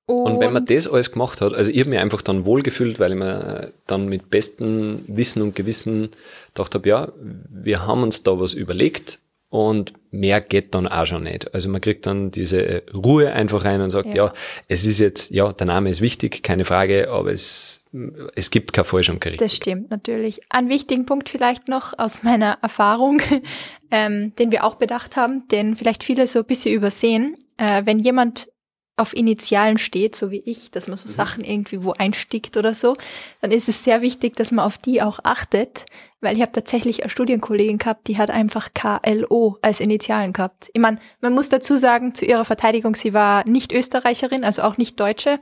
Und, 0.06 0.32
Und 0.32 0.40
wenn 0.40 0.54
man 0.54 0.64
das 0.64 0.88
alles 0.88 1.12
gemacht 1.12 1.42
hat, 1.42 1.52
also 1.52 1.70
ich 1.70 1.80
habe 1.80 1.90
mich 1.90 1.99
einfach 1.99 2.23
dann 2.23 2.47
wohlgefühlt, 2.47 2.99
weil 2.99 3.12
ich 3.12 3.18
mir 3.18 3.73
dann 3.87 4.06
mit 4.08 4.30
bestem 4.30 5.04
Wissen 5.06 5.42
und 5.42 5.54
Gewissen 5.54 6.08
gedacht 6.54 6.75
habe, 6.75 6.88
ja, 6.88 7.08
wir 7.20 7.87
haben 7.87 8.02
uns 8.02 8.23
da 8.23 8.40
was 8.40 8.54
überlegt 8.54 9.18
und 9.50 9.95
mehr 10.11 10.40
geht 10.40 10.75
dann 10.75 10.87
auch 10.87 11.07
schon 11.07 11.23
nicht. 11.23 11.55
Also 11.55 11.69
man 11.71 11.81
kriegt 11.81 12.07
dann 12.07 12.31
diese 12.31 12.83
Ruhe 12.93 13.33
einfach 13.33 13.64
rein 13.64 13.81
und 13.81 13.90
sagt, 13.90 14.09
Ja. 14.09 14.26
ja, 14.26 14.33
es 14.69 14.85
ist 14.85 14.99
jetzt, 14.99 15.31
ja, 15.31 15.52
der 15.52 15.67
Name 15.67 15.88
ist 15.88 16.00
wichtig, 16.00 16.43
keine 16.43 16.64
Frage, 16.67 17.11
aber 17.11 17.31
es, 17.31 17.83
es 18.35 18.50
gibt 18.50 18.73
kein 18.75 18.85
falsch 18.85 19.09
und 19.09 19.21
kein 19.21 19.33
richtig. 19.33 19.49
Das 19.49 19.57
stimmt 19.57 19.90
natürlich. 19.90 20.40
Ein 20.50 20.69
wichtigen 20.69 21.07
Punkt 21.07 21.31
vielleicht 21.31 21.69
noch 21.69 21.99
aus 21.99 22.23
meiner 22.23 22.59
Erfahrung, 22.61 23.23
ähm, 23.90 24.35
den 24.38 24.52
wir 24.52 24.64
auch 24.64 24.75
bedacht 24.75 25.17
haben, 25.17 25.49
den 25.49 25.76
vielleicht 25.76 26.05
viele 26.05 26.26
so 26.26 26.40
ein 26.40 26.45
bisschen 26.47 26.75
übersehen. 26.75 27.35
Äh, 27.57 27.83
wenn 27.87 27.99
jemand 28.00 28.49
auf 28.99 29.14
Initialen 29.17 29.78
steht, 29.78 30.17
so 30.17 30.31
wie 30.31 30.43
ich, 30.45 30.71
dass 30.71 30.88
man 30.88 30.97
so 30.97 31.09
Sachen 31.09 31.45
irgendwie 31.45 31.85
wo 31.85 31.93
einstickt 31.93 32.57
oder 32.57 32.75
so, 32.75 32.97
dann 33.40 33.50
ist 33.50 33.69
es 33.69 33.85
sehr 33.85 34.02
wichtig, 34.02 34.37
dass 34.37 34.50
man 34.50 34.64
auf 34.64 34.78
die 34.78 35.02
auch 35.02 35.21
achtet, 35.23 35.87
weil 36.21 36.37
ich 36.37 36.43
habe 36.43 36.52
tatsächlich 36.52 37.02
eine 37.02 37.11
Studienkollegin 37.11 37.78
gehabt, 37.78 38.09
die 38.09 38.19
hat 38.19 38.31
einfach 38.31 38.71
KLO 38.75 39.59
als 39.62 39.81
Initialen 39.81 40.33
gehabt. 40.33 40.71
Ich 40.73 40.81
meine, 40.81 40.99
man 41.21 41.33
muss 41.33 41.49
dazu 41.49 41.76
sagen, 41.76 42.14
zu 42.14 42.25
ihrer 42.25 42.45
Verteidigung, 42.45 42.95
sie 42.95 43.14
war 43.14 43.47
nicht 43.47 43.73
Österreicherin, 43.73 44.45
also 44.45 44.62
auch 44.62 44.76
nicht 44.76 44.99
Deutsche, 44.99 45.38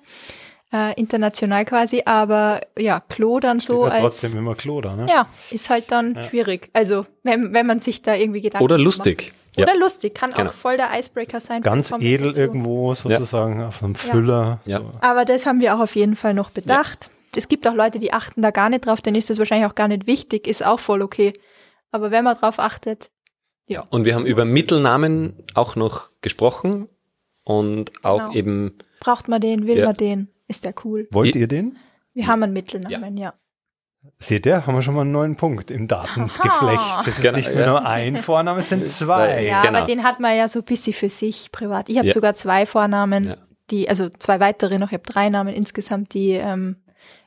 äh, 0.73 0.99
international 1.01 1.65
quasi, 1.65 2.03
aber 2.05 2.61
ja, 2.77 3.01
Klo 3.01 3.41
dann 3.41 3.61
so 3.61 3.87
Steht 3.87 3.99
ja 3.99 4.05
als 4.05 4.21
trotzdem 4.21 4.39
immer 4.39 4.55
Klo 4.55 4.81
da, 4.81 4.97
ne? 4.97 5.07
ja, 5.09 5.29
ist 5.51 5.71
halt 5.71 5.91
dann 5.91 6.23
schwierig. 6.29 6.71
Also 6.73 7.07
wenn, 7.23 7.53
wenn 7.53 7.67
man 7.67 7.81
sich 7.81 8.03
da 8.03 8.15
irgendwie 8.15 8.41
Gedanken 8.41 8.65
Oder 8.65 8.79
macht. 9.23 9.33
Ja. 9.57 9.65
Oder 9.65 9.77
lustig, 9.77 10.15
kann 10.15 10.31
Genau. 10.31 10.51
auch 10.51 10.55
voll 10.55 10.77
der 10.77 10.91
Icebreaker 10.99 11.41
sein. 11.41 11.63
Ganz 11.63 11.91
edel 11.93 12.37
irgendwo 12.37 12.95
sozusagen 12.95 13.63
auf 13.63 13.79
so 13.79 13.87
einem 13.87 13.95
Ja. 13.95 14.01
Füller. 14.01 14.61
Ja. 14.67 14.79
So. 14.81 14.93
Aber 15.01 15.25
das 15.25 15.47
haben 15.47 15.61
wir 15.61 15.75
auch 15.75 15.81
auf 15.81 15.97
jeden 15.97 16.17
Fall 16.17 16.35
noch 16.35 16.51
bedacht. 16.51 17.11
Es 17.35 17.49
gibt 17.49 17.67
auch 17.69 17.75
Leute, 17.75 17.99
die 17.99 18.13
achten 18.13 18.41
da 18.43 18.51
gar 18.51 18.69
nicht 18.71 18.87
drauf, 18.87 19.03
denen 19.03 19.17
ist 19.17 19.29
das 19.29 19.39
wahrscheinlich 19.39 19.69
auch 19.71 19.75
gar 19.75 19.89
nicht 19.89 20.07
wichtig, 20.07 20.47
ist 20.47 20.65
auch 20.65 20.81
voll 20.81 21.03
okay. 21.03 21.33
Aber 21.91 22.11
wenn 22.11 22.25
man 22.25 22.35
drauf 22.37 22.59
achtet, 22.59 23.11
ja. 23.67 23.85
Und 23.91 24.05
wir 24.05 24.15
haben 24.15 24.27
über 24.27 24.45
Mittelnamen 24.45 25.35
auch 25.55 25.77
noch 25.77 26.09
gesprochen 26.23 26.89
und 27.45 27.93
auch 28.05 28.21
Genau. 28.29 28.33
eben, 28.35 28.79
Braucht 29.01 29.29
man 29.29 29.41
den, 29.41 29.67
will 29.67 29.79
Ja. 29.79 29.87
man 29.87 29.97
den, 29.97 30.29
ist 30.49 30.65
der 30.65 30.75
cool. 30.85 31.09
Wollt 31.11 31.35
ihr 31.35 31.47
den? 31.49 31.77
Wir 32.15 32.27
haben 32.29 32.43
einen 32.43 32.53
Mittelnamen, 32.55 33.17
ja. 33.17 33.35
Seht 34.19 34.47
ihr, 34.47 34.67
haben 34.67 34.75
wir 34.75 34.83
schon 34.83 34.95
mal 34.95 35.03
einen 35.03 35.13
neuen 35.13 35.37
Punkt 35.37 35.71
im 35.71 35.89
Datengeflecht. 35.89 36.81
Es 37.01 37.07
ist 37.09 37.23
Genau, 37.23 37.37
nicht 37.37 37.51
mehr 37.53 37.61
ja. 37.67 37.71
nur 37.71 37.87
ein 37.87 38.17
Vorname, 38.17 38.61
es 38.61 38.69
sind 38.69 38.87
zwei. 38.91 39.45
Ja, 39.45 39.63
genau. 39.63 39.79
aber 39.79 39.87
den 39.87 40.03
hat 40.05 40.21
man 40.21 40.37
ja 40.37 40.49
so 40.49 40.61
ein 40.61 40.65
bisschen 40.65 40.93
für 40.93 41.09
sich 41.09 41.51
privat. 41.53 41.89
Ich 41.89 41.99
habe 41.99 42.09
Ja. 42.09 42.15
sogar 42.15 42.35
zwei 42.35 42.67
Vornamen, 42.67 43.25
Ja. 43.29 43.37
die, 43.71 43.89
also 43.89 44.09
zwei 44.09 44.41
weitere 44.41 44.79
noch, 44.79 44.89
ich 44.89 44.95
habe 44.95 45.05
drei 45.05 45.29
Namen 45.29 45.53
insgesamt, 45.55 46.15
die 46.15 46.31
ähm, 46.33 46.77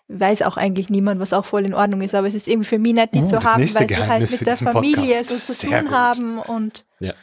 weiß 0.08 0.42
auch 0.42 0.58
eigentlich 0.58 0.90
niemand, 0.90 1.20
was 1.20 1.34
auch 1.34 1.46
voll 1.46 1.66
in 1.66 1.74
Ordnung 1.76 2.02
ist, 2.02 2.16
aber 2.16 2.26
es 2.28 2.34
ist 2.34 2.48
irgendwie 2.48 2.68
für 2.68 2.80
mich 2.80 2.94
nicht, 2.96 3.14
die 3.14 3.20
Uh, 3.20 3.26
zu 3.26 3.44
haben, 3.44 3.62
weil 3.62 3.68
sie 3.68 3.78
halt 3.78 3.88
Geheimnis 3.90 4.32
mit 4.32 4.48
der 4.48 4.58
Familie 4.58 4.96
Podcast. 5.14 5.30
so 5.30 5.38
zu 5.38 5.54
Sehr 5.54 5.70
tun 5.80 5.88
gut. 5.90 5.96
haben 5.96 6.40
und 6.40 6.86
ja. 7.00 7.14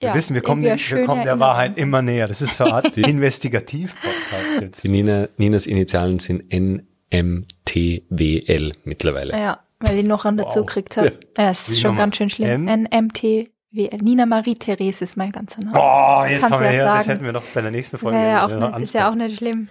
Wir 0.00 0.10
ja, 0.10 0.14
wissen, 0.14 0.34
wir 0.34 0.42
kommen, 0.42 0.64
eine 0.64 0.78
wir 0.78 1.04
kommen 1.06 1.24
der. 1.24 1.40
Wahrheit 1.40 1.76
immer 1.76 2.02
näher. 2.02 2.28
Das 2.28 2.40
ist 2.40 2.56
so 2.56 2.62
eine 2.62 2.74
Art 2.74 2.96
Investigativ-Podcast 2.96 4.60
jetzt. 4.60 4.84
Die 4.84 4.88
Nina, 4.88 5.26
Ninas 5.38 5.66
Initialen 5.66 6.20
sind 6.20 6.44
NMTWL 7.74 8.72
mittlerweile. 8.84 9.32
Ja, 9.38 9.60
weil 9.80 9.98
ich 9.98 10.06
noch 10.06 10.24
einen 10.24 10.38
dazu 10.38 10.60
Wow. 10.60 10.66
gekriegt 10.66 10.96
habe. 10.96 11.18
Ja, 11.36 11.50
es 11.50 11.68
ist 11.68 11.76
Wie 11.76 11.80
schon 11.80 11.96
ganz 11.96 12.16
schön 12.16 12.30
schlimm. 12.30 12.68
N? 12.68 12.88
NMTWL. 12.90 13.48
Nina 14.00 14.26
Marie 14.26 14.54
Therese 14.54 15.04
ist 15.04 15.16
mein 15.16 15.30
ganzer 15.32 15.60
Name. 15.62 15.78
Oh, 15.78 16.24
jetzt 16.24 16.40
Kannst 16.40 16.54
haben 16.54 16.62
wir 16.64 16.72
ja 16.72 16.84
her, 16.84 16.96
das 16.96 17.08
hätten 17.08 17.24
wir 17.24 17.32
doch 17.32 17.44
bei 17.54 17.60
der 17.60 17.70
nächsten 17.70 17.98
Folge 17.98 18.18
Ja, 18.18 18.24
ja, 18.24 18.44
auch 18.46 18.78
nicht, 18.78 18.82
ist 18.88 18.94
ja 18.94 19.10
auch 19.10 19.14
nicht 19.14 19.36
schlimm. 19.36 19.68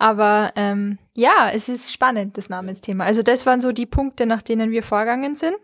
Aber 0.00 0.52
ähm, 0.54 0.98
ja, 1.16 1.50
es 1.52 1.68
ist 1.68 1.92
spannend, 1.92 2.38
das 2.38 2.48
Namensthema. 2.48 3.04
Also 3.04 3.22
das 3.22 3.44
waren 3.46 3.60
so 3.60 3.72
die 3.72 3.86
Punkte, 3.86 4.26
nach 4.26 4.42
denen 4.42 4.70
wir 4.70 4.84
vorgegangen 4.84 5.34
sind. 5.34 5.56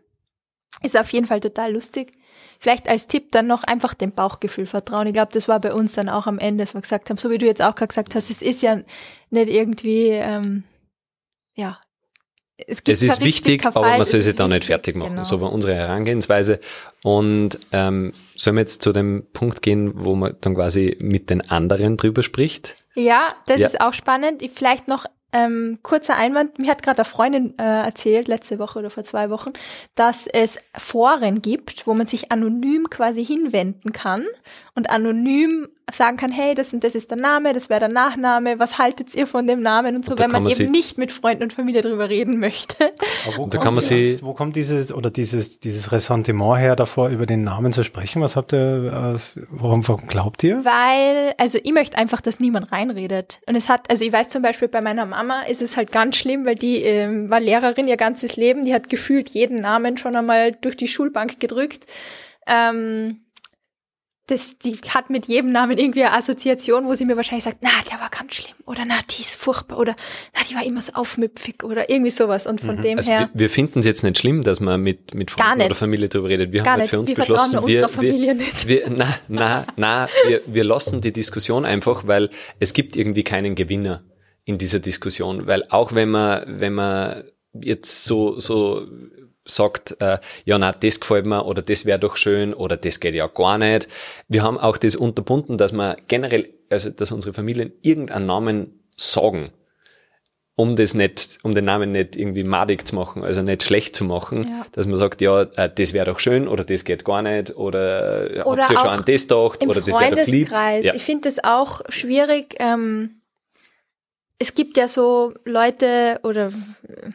Ist 0.82 0.98
auf 0.98 1.12
jeden 1.12 1.26
Fall 1.26 1.38
total 1.38 1.72
lustig. 1.72 2.12
Vielleicht 2.58 2.88
als 2.88 3.06
Tipp 3.06 3.30
dann 3.30 3.46
noch 3.46 3.62
einfach 3.62 3.94
dem 3.94 4.10
Bauchgefühl 4.10 4.66
vertrauen. 4.66 5.06
Ich 5.06 5.12
glaube, 5.12 5.30
das 5.32 5.46
war 5.46 5.60
bei 5.60 5.72
uns 5.72 5.92
dann 5.92 6.08
auch 6.08 6.26
am 6.26 6.40
Ende, 6.40 6.64
dass 6.64 6.74
wir 6.74 6.80
gesagt 6.80 7.08
haben, 7.08 7.16
so 7.16 7.30
wie 7.30 7.38
du 7.38 7.46
jetzt 7.46 7.62
auch 7.62 7.76
gerade 7.76 7.88
gesagt 7.88 8.16
hast, 8.16 8.28
es 8.28 8.42
ist 8.42 8.60
ja 8.60 8.80
nicht 9.30 9.48
irgendwie, 9.48 10.08
ähm, 10.08 10.64
ja, 11.54 11.78
es 12.56 12.84
gibt 12.84 12.88
Es 12.96 13.02
ist 13.02 13.20
wichtig, 13.20 13.66
aber 13.66 13.80
man 13.80 14.04
soll 14.04 14.20
ist 14.20 14.38
da 14.38 14.46
nicht 14.46 14.64
fertig 14.64 14.94
machen. 14.94 15.10
genau. 15.10 15.24
So 15.24 15.40
war 15.40 15.52
unsere 15.52 15.74
Herangehensweise. 15.74 16.60
Und 17.02 17.58
ähm, 17.72 18.12
sollen 18.36 18.56
wir 18.56 18.60
jetzt 18.60 18.82
zu 18.82 18.92
dem 18.92 19.26
Punkt 19.32 19.60
gehen, 19.60 19.92
wo 20.04 20.14
man 20.14 20.36
dann 20.40 20.54
quasi 20.54 20.96
mit 21.00 21.30
den 21.30 21.40
anderen 21.50 21.96
drüber 21.96 22.22
spricht? 22.22 22.76
Ja, 22.94 23.34
das 23.46 23.58
Ja. 23.58 23.66
ist 23.66 23.80
auch 23.80 23.92
spannend. 23.92 24.40
Ich- 24.42 24.52
Vielleicht 24.52 24.86
noch 24.86 25.04
ähm, 25.32 25.80
kurzer 25.82 26.14
Einwand. 26.14 26.60
Mir 26.60 26.70
hat 26.70 26.84
gerade 26.84 26.98
eine 26.98 27.04
Freundin 27.06 27.58
äh, 27.58 27.64
erzählt, 27.64 28.28
letzte 28.28 28.60
Woche 28.60 28.78
oder 28.78 28.88
vor 28.90 29.02
zwei 29.02 29.30
Wochen, 29.30 29.52
dass 29.96 30.28
es 30.28 30.58
Foren 30.78 31.42
gibt, 31.42 31.88
wo 31.88 31.94
man 31.94 32.06
sich 32.06 32.30
anonym 32.30 32.88
quasi 32.88 33.26
hinwenden 33.26 33.92
kann 33.92 34.24
und 34.76 34.90
anonym 34.90 35.68
sagen 35.92 36.16
kann, 36.16 36.32
hey, 36.32 36.54
das, 36.54 36.72
und 36.72 36.82
das 36.82 36.94
ist 36.96 37.10
der 37.10 37.18
Name, 37.18 37.52
das 37.52 37.68
wäre 37.68 37.78
der 37.78 37.88
Nachname, 37.90 38.58
was 38.58 38.78
haltet 38.78 39.14
ihr 39.14 39.26
von 39.28 39.46
dem 39.46 39.60
Namen 39.60 39.94
und 39.94 40.04
so, 40.04 40.12
Und 40.12 40.18
wenn 40.18 40.30
man 40.30 40.42
man 40.44 40.50
eben 40.52 40.70
nicht 40.72 40.98
mit 40.98 41.12
Freunden 41.12 41.44
und 41.44 41.52
Familie 41.52 41.82
drüber 41.82 42.08
reden 42.08 42.40
möchte. 42.40 42.76
Aber 43.26 43.36
wo 43.36 43.46
da 43.46 43.58
kommt 43.58 43.64
kann 43.64 43.64
man 43.74 43.74
das- 43.76 43.88
sie- 43.88 44.18
wo 44.22 44.32
kommt 44.32 44.56
dieses 44.56 44.92
oder 44.92 45.10
dieses 45.10 45.60
dieses 45.60 45.92
Ressentiment 45.92 46.58
her, 46.58 46.74
davor 46.74 47.10
über 47.10 47.26
den 47.26 47.44
Namen 47.44 47.72
zu 47.72 47.84
sprechen? 47.84 48.22
Was 48.22 48.34
habt 48.34 48.52
ihr? 48.54 49.16
Warum, 49.50 49.86
warum 49.86 50.06
glaubt 50.08 50.42
ihr? 50.42 50.64
Weil, 50.64 51.34
also 51.38 51.58
ich 51.62 51.72
möchte 51.72 51.96
einfach, 51.98 52.20
dass 52.22 52.40
niemand 52.40 52.72
reinredet. 52.72 53.40
Und 53.46 53.54
es 53.54 53.68
hat, 53.68 53.88
also 53.90 54.04
ich 54.04 54.12
weiß 54.12 54.30
zum 54.30 54.42
Beispiel 54.42 54.66
bei 54.68 54.80
meiner 54.80 55.06
Mama 55.06 55.42
ist 55.42 55.62
es 55.62 55.76
halt 55.76 55.92
ganz 55.92 56.16
schlimm, 56.16 56.46
weil 56.46 56.56
die 56.56 56.82
ähm, 56.82 57.30
war 57.30 57.38
Lehrerin 57.38 57.86
ihr 57.86 57.98
ganzes 57.98 58.34
Leben, 58.36 58.64
die 58.64 58.74
hat 58.74 58.88
gefühlt 58.88 59.28
jeden 59.28 59.60
Namen 59.60 59.98
schon 59.98 60.16
einmal 60.16 60.52
durch 60.52 60.76
die 60.76 60.88
Schulbank 60.88 61.38
gedrückt. 61.38 61.84
Ähm, 62.46 63.20
das, 64.26 64.56
die 64.58 64.78
hat 64.88 65.10
mit 65.10 65.26
jedem 65.26 65.52
Namen 65.52 65.76
irgendwie 65.76 66.02
eine 66.02 66.16
Assoziation, 66.16 66.86
wo 66.86 66.94
sie 66.94 67.04
mir 67.04 67.16
wahrscheinlich 67.16 67.44
sagt, 67.44 67.58
na, 67.60 67.68
der 67.90 68.00
war 68.00 68.08
ganz 68.08 68.34
schlimm. 68.34 68.54
Oder 68.64 68.84
na, 68.86 68.94
die 69.10 69.20
ist 69.20 69.36
furchtbar. 69.36 69.78
Oder 69.78 69.94
na, 70.34 70.40
die 70.48 70.54
war 70.54 70.64
immer 70.64 70.80
so 70.80 70.94
aufmüpfig. 70.94 71.62
Oder 71.62 71.90
irgendwie 71.90 72.10
sowas. 72.10 72.46
Und 72.46 72.62
von 72.62 72.80
dem 72.80 72.98
Also 72.98 73.12
her, 73.12 73.28
wir, 73.34 73.40
wir 73.40 73.50
finden 73.50 73.80
es 73.80 73.86
jetzt 73.86 74.02
nicht 74.02 74.16
schlimm, 74.18 74.42
dass 74.42 74.60
man 74.60 74.80
mit, 74.80 75.12
mit 75.14 75.30
Freunden 75.30 75.62
oder 75.66 75.74
Familie 75.74 76.08
darüber 76.08 76.30
redet. 76.30 76.52
Wir 76.52 76.64
haben 76.64 76.80
halt 76.80 76.88
für 76.90 77.00
uns 77.00 77.08
Wir 77.08 77.16
beschlossen, 77.16 77.66
wir, 77.66 77.88
Familie 77.88 78.34
nicht. 78.34 78.66
wir, 78.66 78.88
na, 78.88 79.14
na, 79.28 79.66
na, 79.76 80.08
wir, 80.26 80.40
wir 80.46 80.64
lassen 80.64 81.02
die 81.02 81.12
Diskussion 81.12 81.66
einfach, 81.66 82.06
weil 82.06 82.30
es 82.60 82.72
gibt 82.72 82.96
irgendwie 82.96 83.24
keinen 83.24 83.54
Gewinner 83.54 84.04
in 84.46 84.56
dieser 84.56 84.78
Diskussion, 84.78 85.46
weil 85.46 85.64
auch 85.68 85.94
wenn 85.94 86.10
man, 86.10 86.44
wenn 86.60 86.72
man 86.72 87.24
jetzt 87.52 88.04
so, 88.04 88.38
so 88.38 88.86
sagt, 89.44 89.96
äh, 90.00 90.18
ja, 90.44 90.58
na, 90.58 90.72
das 90.72 91.00
gefällt 91.00 91.26
mir 91.26 91.44
oder 91.44 91.62
das 91.62 91.84
wäre 91.86 91.98
doch 91.98 92.16
schön 92.16 92.54
oder 92.54 92.76
das 92.76 93.00
geht 93.00 93.14
ja 93.14 93.26
gar 93.26 93.58
nicht. 93.58 93.88
Wir 94.28 94.42
haben 94.42 94.58
auch 94.58 94.78
das 94.78 94.96
unterbunden, 94.96 95.58
dass 95.58 95.72
man 95.72 95.96
generell, 96.08 96.48
also 96.70 96.90
dass 96.90 97.12
unsere 97.12 97.34
Familien 97.34 97.72
irgendeinen 97.82 98.26
Namen 98.26 98.80
sagen, 98.96 99.50
um 100.56 100.76
das 100.76 100.94
nicht, 100.94 101.38
um 101.42 101.52
den 101.52 101.64
Namen 101.64 101.90
nicht 101.90 102.14
irgendwie 102.16 102.44
madig 102.44 102.86
zu 102.86 102.94
machen, 102.94 103.24
also 103.24 103.42
nicht 103.42 103.64
schlecht 103.64 103.96
zu 103.96 104.04
machen, 104.04 104.46
Ja. 104.48 104.66
dass 104.72 104.86
man 104.86 104.96
sagt, 104.96 105.20
ja, 105.20 105.42
äh, 105.42 105.68
das 105.74 105.92
wäre 105.92 106.06
doch 106.06 106.20
schön 106.20 106.46
oder 106.46 106.62
das 106.64 106.84
geht 106.84 107.04
gar 107.04 107.22
nicht 107.22 107.56
oder, 107.56 108.30
äh, 108.36 108.42
Oder 108.44 108.62
habt 108.62 108.70
ihr 108.72 108.78
schon 108.78 108.88
an 108.88 109.04
das 109.04 109.22
gedacht 109.22 109.62
oder 109.66 109.80
das 109.80 110.00
wäre 110.00 110.14
doch 110.14 110.26
lieb. 110.26 110.50
Ja. 110.50 110.94
Ich 110.94 111.02
finde 111.02 111.28
das 111.28 111.42
auch 111.42 111.80
schwierig. 111.88 112.54
Ähm, 112.60 113.20
es 114.38 114.54
gibt 114.54 114.76
ja 114.76 114.88
so 114.88 115.34
Leute 115.44 116.20
oder 116.22 116.52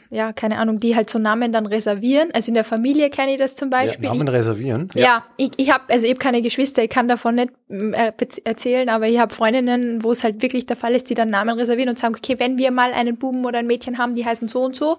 ja, 0.09 0.33
keine 0.33 0.57
Ahnung, 0.57 0.79
die 0.79 0.95
halt 0.95 1.09
so 1.09 1.19
Namen 1.19 1.51
dann 1.51 1.65
reservieren. 1.65 2.29
Also 2.33 2.49
in 2.49 2.55
der 2.55 2.63
Familie 2.63 3.09
kenne 3.09 3.33
ich 3.33 3.37
das 3.39 3.55
zum 3.55 3.69
Beispiel. 3.69 4.07
Namen 4.09 4.27
reservieren? 4.27 4.89
Ja, 4.95 5.25
ich, 5.37 5.51
ich 5.57 5.71
habe 5.71 5.83
also 5.89 6.05
ich 6.05 6.11
habe 6.11 6.19
keine 6.19 6.41
Geschwister, 6.41 6.83
ich 6.83 6.89
kann 6.89 7.07
davon 7.07 7.35
nicht 7.35 7.51
mm, 7.67 7.93
äh, 7.93 8.11
erzählen, 8.43 8.89
aber 8.89 9.07
ich 9.07 9.19
habe 9.19 9.33
Freundinnen, 9.33 10.03
wo 10.03 10.11
es 10.11 10.23
halt 10.23 10.41
wirklich 10.41 10.65
der 10.65 10.75
Fall 10.77 10.93
ist, 10.95 11.09
die 11.09 11.15
dann 11.15 11.29
Namen 11.29 11.57
reservieren 11.57 11.89
und 11.89 11.99
sagen, 11.99 12.15
okay, 12.15 12.35
wenn 12.39 12.57
wir 12.57 12.71
mal 12.71 12.93
einen 12.93 13.17
Buben 13.17 13.45
oder 13.45 13.59
ein 13.59 13.67
Mädchen 13.67 13.97
haben, 13.97 14.15
die 14.15 14.25
heißen 14.25 14.47
so 14.49 14.61
und 14.61 14.75
so, 14.75 14.97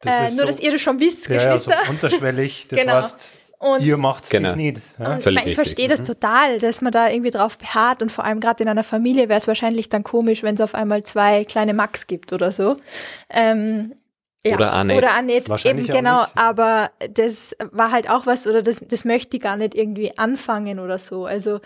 Das 0.00 0.14
äh, 0.14 0.20
nur 0.36 0.40
so- 0.42 0.44
dass 0.46 0.60
ihr 0.60 0.70
das 0.70 0.80
schon 0.80 1.00
wisst, 1.00 1.28
Ja, 1.28 1.34
ja, 1.36 1.58
so 1.58 1.70
Geschwister. 1.70 1.90
unterschwellig, 1.90 2.66
das 2.70 2.78
Genau. 2.78 2.92
heißt, 2.94 3.42
Und- 3.58 3.80
ihr 3.82 3.96
macht's 3.96 4.28
Genau. 4.28 4.48
das 4.48 4.56
nicht. 4.56 4.80
Ja? 4.98 5.16
Ich, 5.18 5.24
mein, 5.24 5.48
ich 5.48 5.54
verstehe 5.54 5.88
das 5.88 6.02
total, 6.02 6.58
dass 6.58 6.82
man 6.82 6.92
da 6.92 7.08
irgendwie 7.08 7.30
drauf 7.30 7.56
beharrt 7.56 8.02
und 8.02 8.12
vor 8.12 8.24
allem 8.24 8.38
gerade 8.40 8.62
in 8.62 8.68
einer 8.68 8.84
Familie 8.84 9.30
wäre 9.30 9.38
es 9.38 9.48
wahrscheinlich 9.48 9.88
dann 9.88 10.02
komisch, 10.04 10.42
wenn 10.42 10.56
es 10.56 10.60
auf 10.60 10.74
einmal 10.74 11.02
zwei 11.04 11.44
kleine 11.46 11.72
Max 11.72 12.06
gibt 12.06 12.34
oder 12.34 12.52
so. 12.52 12.76
Ähm, 13.30 13.94
ja. 14.48 14.56
Oder 14.56 14.78
auch 14.78 14.84
nicht. 14.84 14.96
Oder 14.96 15.16
auch 15.18 15.22
nicht. 15.22 15.48
Wahrscheinlich 15.48 15.88
Eben 15.88 15.96
genau, 15.98 16.22
nicht. 16.22 16.36
aber 16.38 16.90
das 17.10 17.56
war 17.72 17.90
halt 17.90 18.08
auch 18.10 18.26
was 18.26 18.46
oder 18.46 18.62
das, 18.62 18.82
das 18.86 19.04
möchte 19.04 19.36
ich 19.36 19.42
gar 19.42 19.56
nicht 19.56 19.74
irgendwie 19.74 20.16
anfangen 20.16 20.78
oder 20.80 20.98
so. 20.98 21.26
Also 21.26 21.60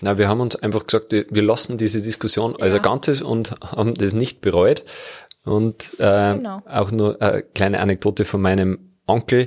Na, 0.00 0.16
wir 0.18 0.28
haben 0.28 0.40
uns 0.40 0.56
einfach 0.56 0.86
gesagt, 0.86 1.12
wir 1.12 1.26
wir 1.30 1.42
lassen 1.42 1.76
diese 1.78 2.00
Diskussion 2.00 2.56
als 2.60 2.72
Ja. 2.72 2.78
ein 2.78 2.82
Ganzes 2.82 3.20
und 3.22 3.54
haben 3.60 3.94
das 3.94 4.12
nicht 4.14 4.40
bereut. 4.40 4.84
Und 5.44 5.94
äh, 5.98 6.34
Genau. 6.34 6.62
auch 6.68 6.90
nur 6.90 7.20
eine 7.22 7.42
kleine 7.42 7.80
Anekdote 7.80 8.24
von 8.24 8.40
meinem 8.40 8.96
Onkel, 9.06 9.46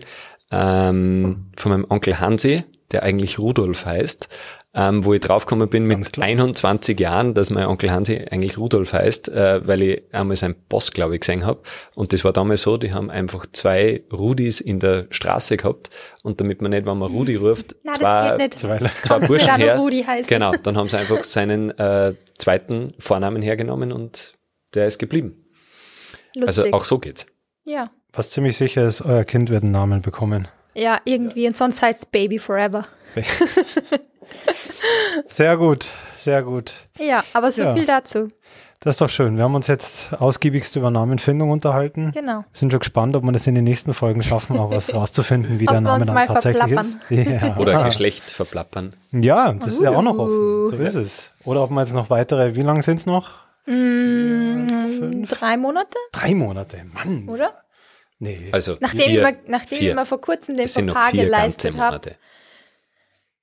ähm, 0.52 1.52
von 1.56 1.72
meinem 1.72 1.86
Onkel 1.90 2.20
Hansi, 2.20 2.64
der 2.92 3.04
eigentlich 3.04 3.40
Rudolf 3.40 3.86
heißt, 3.86 4.28
ähm, 4.74 5.04
wo 5.04 5.14
ich 5.14 5.20
draufgekommen 5.20 5.68
bin 5.68 5.86
mit 5.86 6.14
klar. 6.14 6.28
21 6.28 6.98
Jahren, 7.00 7.34
dass 7.34 7.50
mein 7.50 7.66
Onkel 7.66 7.92
Hansi 7.92 8.26
eigentlich 8.32 8.58
Rudolf 8.58 8.94
heißt, 8.94 9.30
äh, 9.30 9.68
weil 9.68 9.82
ich 9.82 10.04
einmal 10.14 10.38
seinen 10.38 10.56
Boss, 10.70 10.92
glaube 10.92 11.16
ich, 11.16 11.22
gesehen 11.22 11.46
habe. 11.46 11.62
Und 11.94 12.14
das 12.14 12.24
war 12.24 12.32
damals 12.32 12.62
so, 12.62 12.78
die 12.78 12.94
haben 12.94 13.10
einfach 13.10 13.46
zwei 13.52 14.04
Rudis 14.14 14.62
in 14.62 14.80
der 14.80 15.08
Straße 15.10 15.58
gehabt 15.58 15.90
und 16.24 16.40
damit 16.40 16.62
man 16.62 16.72
nicht, 16.72 16.86
wenn 16.86 16.98
man 16.98 17.12
Rudi 17.12 17.36
ruft, 17.38 17.76
das 17.84 17.98
zwei. 17.98 18.48
Zwei, 18.50 18.78
zwei 18.88 19.20
Burschen 19.20 19.48
dann 19.48 19.62
her. 19.62 19.78
Rudi 19.78 20.04
heißen? 20.04 20.30
Genau, 20.30 20.54
dann 20.54 20.78
haben 20.78 20.88
sie 20.88 20.98
einfach 21.00 21.24
seinen 21.26 21.78
äh, 21.78 22.14
zweiten 22.38 22.94
Vornamen 22.98 23.42
hergenommen 23.42 23.92
und 23.92 24.36
der 24.74 24.88
ist 24.88 25.00
geblieben. 25.00 25.46
lustig. 26.34 26.66
Also 26.66 26.74
auch 26.74 26.86
so 26.86 26.98
geht's. 27.00 27.26
ja. 27.66 27.92
was 28.14 28.32
ziemlich 28.32 28.56
sicher 28.56 28.88
ist, 28.88 29.02
euer 29.02 29.26
Kind 29.26 29.50
wird 29.50 29.64
einen 29.64 29.74
Namen 29.74 30.02
bekommen. 30.02 30.48
Ja, 30.74 31.02
irgendwie. 31.04 31.46
Und 31.48 31.58
sonst 31.58 31.82
heißt 31.82 32.14
Baby 32.14 32.40
Forever. 32.40 32.88
Sehr 35.28 35.58
gut, 35.58 35.88
sehr 36.16 36.44
gut. 36.44 36.74
Ja, 37.00 37.24
aber 37.34 37.52
so 37.52 37.64
Ja. 37.64 37.74
viel 37.76 37.86
dazu. 37.86 38.28
Das 38.80 38.96
ist 38.96 39.02
doch 39.02 39.10
schön. 39.10 39.38
Wir 39.38 39.44
haben 39.44 39.54
uns 39.56 39.68
jetzt 39.68 40.12
ausgiebigst 40.14 40.76
über 40.76 40.90
Namenfindung 40.90 41.52
unterhalten. 41.52 42.12
Genau. 42.14 42.44
Sind 42.52 42.72
schon 42.72 42.80
gespannt, 42.80 43.16
ob 43.16 43.24
wir 43.24 43.32
das 43.32 43.46
in 43.46 43.54
den 43.56 43.64
nächsten 43.64 43.94
Folgen 43.94 44.24
schaffen, 44.24 44.58
auch 44.58 44.72
was 44.72 44.92
rauszufinden, 44.94 45.60
wie 45.60 45.68
Ob 45.68 45.74
der 45.74 45.78
wir 45.78 45.82
Name 45.82 45.98
uns 46.00 46.06
dann 46.08 46.16
mal 46.16 46.28
tatsächlich 46.28 46.72
ist. 46.72 46.98
Ja. 47.10 47.58
Oder 47.60 47.84
Geschlecht 47.84 48.32
verplappern. 48.32 48.90
Ja, 49.12 49.54
das 49.54 49.74
ist 49.74 49.82
ja 49.82 49.92
auch 49.92 50.02
noch 50.02 50.18
offen. 50.18 50.34
Uh. 50.34 50.68
So 50.70 50.76
ist 50.78 50.96
es. 50.96 51.32
Oder 51.46 51.62
ob 51.64 51.70
wir 51.70 51.82
jetzt 51.82 51.94
noch 51.94 52.10
weitere, 52.10 52.56
wie 52.56 52.62
lang 52.64 52.82
sind 52.82 52.98
es 53.00 53.06
noch? 53.06 53.30
Mm, 53.68 55.26
drei 55.28 55.58
Monate, 55.58 55.98
Drei 56.12 56.34
Monate. 56.34 56.78
Mann. 56.92 57.28
oder? 57.30 57.54
Nee. 58.20 58.50
Also 58.52 58.78
Nachdem, 58.80 59.02
vier, 59.02 59.22
wir, 59.22 59.36
nachdem 59.48 59.78
vier. 59.78 59.96
wir 59.96 60.06
vor 60.06 60.22
kurzem 60.22 60.58
den 60.58 60.68
Fauxpas 60.68 61.12
geleistet 61.12 61.78
haben. 61.78 62.00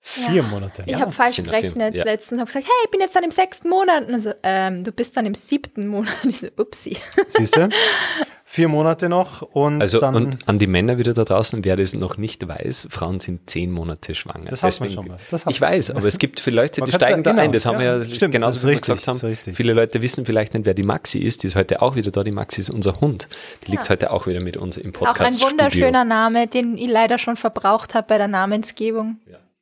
Vier 0.01 0.43
Monate. 0.43 0.85
Ich 0.87 0.95
habe 0.95 1.13
falsch 1.13 1.37
gerechnet 1.37 1.95
ja. 1.95 2.05
letztens 2.05 2.33
und 2.33 2.41
habe 2.41 2.47
gesagt, 2.47 2.67
hey, 2.67 2.75
ich 2.85 2.91
bin 2.91 3.01
jetzt 3.01 3.15
dann 3.15 3.25
im 3.25 3.31
sechsten 3.31 3.69
Monat. 3.69 4.09
Und 4.09 4.19
so, 4.21 4.33
ähm, 4.43 4.83
du 4.83 4.91
bist 4.91 5.17
dann 5.17 5.27
im 5.27 5.35
siebten 5.35 5.87
Monat. 5.87 6.15
Ich 6.29 6.41
so, 6.41 6.47
upsi. 6.57 6.97
Siehst 7.27 7.57
du? 7.57 7.69
Vier 8.45 8.69
Monate 8.69 9.11
noch 9.11 9.43
und 9.43 9.83
Also 9.83 10.01
dann. 10.01 10.15
und 10.15 10.49
an 10.49 10.59
die 10.59 10.67
Männer 10.67 10.97
wieder 10.97 11.13
da 11.13 11.25
draußen, 11.25 11.63
wer 11.65 11.77
das 11.77 11.95
noch 11.95 12.17
nicht 12.17 12.49
weiß, 12.49 12.89
Frauen 12.91 13.21
sind 13.21 13.51
zehn 13.51 13.71
Monate 13.71 14.15
schwanger. 14.15 14.49
Das 14.49 14.63
man 14.81 14.91
schon 14.91 15.09
mal. 15.09 15.19
Das 15.31 15.45
ich 15.47 15.61
weiß, 15.61 15.91
aber 15.91 16.07
es 16.07 16.19
gibt 16.19 16.41
viele 16.41 16.57
Leute, 16.63 16.81
die 16.81 16.91
ja- 16.91 16.97
steigen 16.97 17.23
da 17.23 17.33
genau, 17.33 17.43
ein. 17.43 17.53
Das 17.53 17.67
haben 17.67 17.79
wir 17.79 17.87
ja, 17.87 17.99
ja 17.99 18.05
stimmt, 18.05 18.33
genauso 18.33 18.55
das 18.55 18.57
ist 18.57 18.63
wie 18.65 18.69
wir 18.69 18.73
richtig, 18.73 18.95
gesagt 18.95 19.09
haben. 19.09 19.17
das 19.17 19.23
ist 19.23 19.29
richtig. 19.39 19.57
Viele 19.57 19.75
Leute 19.75 20.01
wissen 20.01 20.25
vielleicht 20.25 20.55
nicht, 20.55 20.65
wer 20.65 20.73
die 20.73 20.83
Maxi 20.83 21.19
ist. 21.19 21.43
Die 21.43 21.49
ist 21.49 21.57
heute 21.57 21.83
auch 21.83 21.95
wieder 21.95 22.11
da. 22.11 22.25
Die 22.25 22.33
Maxi 22.33 22.61
ist 22.61 22.71
unser 22.71 23.01
Hund. 23.03 23.29
Die 23.67 23.73
liegt 23.73 23.91
heute 23.91 24.11
auch 24.11 24.27
wieder 24.27 24.41
mit 24.41 24.57
uns 24.57 24.79
im 24.79 24.95
Auch 24.95 25.03
ein 25.03 25.09
Podcast. 25.09 25.43
wunderschöner 25.43 26.07
Name, 26.07 26.47
den 26.47 26.79
ich 26.79 26.89
leider 26.89 27.19
schon 27.19 27.37
verbraucht 27.37 27.95
habe 27.95 28.07
bei 28.09 28.17
der 28.17 28.29
Namensgebung 28.29 29.19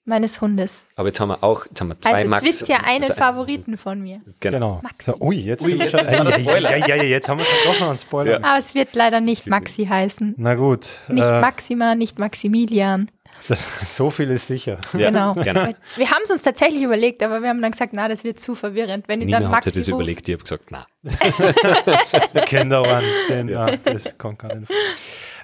meines 0.06 0.40
Hundes. 0.40 0.88
Aber 0.96 1.08
jetzt 1.08 1.20
haben 1.20 1.28
wir 1.28 1.42
auch, 1.44 1.66
jetzt 1.66 1.80
haben 1.80 1.88
wir 1.88 2.00
zwei 2.00 2.10
Also 2.10 2.20
jetzt 2.22 2.30
Max. 2.30 2.42
wisst 2.44 2.68
ihr 2.68 2.84
einen 2.84 3.02
also 3.02 3.12
ein- 3.14 3.18
Favoriten 3.18 3.76
von 3.78 4.00
mir. 4.00 4.20
Genau. 4.40 4.80
Maxi. 4.82 5.10
So, 5.10 5.16
ui, 5.20 5.36
jetzt, 5.36 5.62
Ui, 5.62 5.70
sind 5.70 5.78
wir 5.80 5.86
jetzt 5.86 5.96
schon, 5.98 6.00
ist 6.06 6.12
wieder 6.12 6.24
der 6.24 6.38
ja, 6.38 6.44
Spoiler. 6.50 6.76
ja, 6.76 6.86
ja, 6.86 6.96
ja, 6.96 7.02
jetzt 7.02 7.28
haben 7.28 7.38
wir 7.38 7.44
schon 7.44 7.72
doch 7.72 7.80
noch 7.80 7.88
einen 7.88 7.98
Spoiler. 7.98 8.30
Ja. 8.32 8.36
Aber 8.38 8.58
es 8.58 8.74
wird 8.74 8.94
leider 8.94 9.20
nicht 9.20 9.46
Maxi 9.48 9.86
heißen. 9.86 10.34
Na 10.38 10.54
gut. 10.54 11.00
Nicht 11.08 11.24
äh, 11.24 11.40
Maxima, 11.40 11.94
nicht 11.94 12.18
Maximilian. 12.18 13.10
das, 13.48 13.66
so 13.96 14.10
viel 14.10 14.30
ist 14.30 14.46
sicher. 14.46 14.78
Ja, 14.92 15.10
genau. 15.10 15.34
gerne. 15.34 15.70
Wir 15.96 16.10
haben 16.10 16.22
es 16.24 16.30
uns 16.30 16.42
tatsächlich 16.42 16.82
überlegt, 16.82 17.22
aber 17.22 17.42
wir 17.42 17.48
haben 17.48 17.60
dann 17.60 17.72
gesagt, 17.72 17.92
na, 17.92 18.08
das 18.08 18.24
wird 18.24 18.40
zu 18.40 18.54
verwirrend. 18.54 19.08
Wenn 19.08 19.20
ihr 19.20 19.26
Nina 19.26 19.40
dann 19.40 19.50
Maxi 19.50 19.70
sich 19.70 19.82
das 19.82 19.88
ruft, 19.92 20.00
überlegt, 20.02 20.28
ich 20.28 20.34
habe 20.34 20.42
gesagt, 20.42 20.70
na. 20.70 20.86
Kinderohren. 22.46 23.04
Den, 23.28 23.48
ja. 23.48 23.66
das 23.84 24.16
kommt 24.18 24.38
gar 24.38 24.54
nicht 24.54 24.66
vor. 24.68 24.76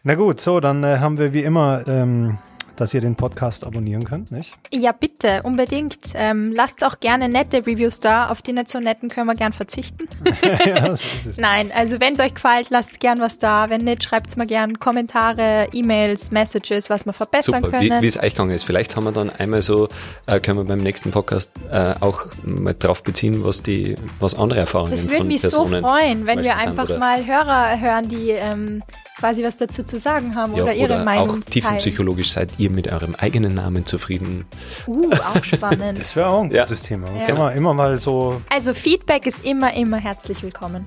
Na 0.05 0.15
gut, 0.15 0.41
so, 0.41 0.59
dann 0.61 0.83
äh, 0.83 0.99
haben 0.99 1.19
wir 1.19 1.33
wie 1.33 1.43
immer, 1.45 1.85
ähm, 1.87 2.39
dass 2.77 2.95
ihr 2.95 3.01
den 3.01 3.17
Podcast 3.17 3.67
abonnieren 3.67 4.05
könnt, 4.05 4.33
nicht? 4.33 4.57
Ja, 4.73 4.93
bitte, 4.93 5.43
unbedingt. 5.43 5.99
Ähm, 6.15 6.53
lasst 6.53 6.85
auch 6.85 7.01
gerne 7.01 7.29
nette 7.29 7.67
Reviews 7.67 8.01
da. 8.01 8.29
Auf 8.29 8.43
die 8.43 8.53
nicht 8.53 8.69
so 8.69 8.81
netten 8.81 9.09
können 9.09 9.27
wir 9.27 9.35
gern 9.35 9.53
verzichten. 9.53 10.09
ja, 10.67 10.87
so 10.87 10.93
ist 10.93 11.27
es. 11.27 11.37
Nein, 11.39 11.71
also 11.75 12.01
wenn 12.01 12.15
es 12.15 12.21
euch 12.21 12.35
gefällt, 12.35 12.71
lasst 12.71 13.01
gern 13.01 13.21
was 13.21 13.39
da. 13.39 13.71
Wenn 13.71 13.83
nicht, 13.83 14.05
schreibt 14.05 14.37
mal 14.37 14.47
gern 14.47 14.79
Kommentare, 14.79 15.69
E-Mails, 15.73 16.31
Messages, 16.31 16.91
was 16.91 17.05
wir 17.05 17.13
verbessern 17.13 17.63
Super, 17.63 17.81
wie, 17.81 17.89
können. 17.89 18.03
wie 18.03 18.07
es 18.07 18.19
euch 18.19 18.33
gegangen 18.35 18.53
ist. 18.53 18.65
Vielleicht 18.65 18.97
haben 18.97 19.05
wir 19.05 19.13
dann 19.13 19.31
einmal 19.31 19.63
so, 19.63 19.89
äh, 20.27 20.41
können 20.41 20.59
wir 20.59 20.65
beim 20.65 20.79
nächsten 20.79 21.11
Podcast 21.11 21.51
äh, 21.71 21.95
auch 22.01 22.27
mal 22.45 22.75
drauf 22.75 23.03
beziehen, 23.03 23.45
was 23.45 23.63
die, 23.63 23.97
was 24.21 24.35
andere 24.35 24.61
Erfahrungen 24.61 24.93
das 24.93 25.09
würde 25.09 25.25
mich 25.25 25.43
so 25.43 25.49
Personen 25.49 25.85
freuen, 25.85 26.27
wenn 26.27 26.39
wir 26.43 26.57
sind 26.59 26.79
einfach 26.79 26.99
mal 26.99 27.27
Hörer 27.27 27.81
hören, 27.81 28.09
die 28.09 28.31
ähm, 28.31 28.83
quasi 29.19 29.45
was 29.45 29.57
dazu 29.57 29.83
zu 29.85 29.99
sagen 29.99 30.35
haben 30.35 30.57
ja, 30.57 30.63
oder 30.65 30.75
ihre 30.75 30.95
oder 30.95 31.05
Meinung 31.05 31.29
auch 31.29 31.33
teilen. 31.35 31.45
tiefenpsychologisch 31.45 32.33
seid 32.33 32.59
ihr 32.63 32.71
mit 32.73 32.89
eurem 32.89 33.15
eigenen 33.17 33.55
Namen 33.55 33.85
zufrieden. 33.87 34.45
Uh, 34.87 35.11
auch 35.13 35.43
spannend. 35.45 35.99
Das 35.99 36.17
wäre 36.17 36.29
auch 36.29 36.43
ein 36.43 36.51
Ja. 36.51 36.63
gutes 36.65 36.83
Thema. 36.83 37.07
Ja. 37.19 37.27
Immer, 37.27 37.53
immer 37.53 37.75
mal 37.75 37.99
so. 37.99 38.41
also 38.49 38.73
Feedback 38.75 39.27
ist 39.27 39.45
immer, 39.45 39.75
immer 39.75 39.99
herzlich 39.99 40.43
willkommen. 40.43 40.85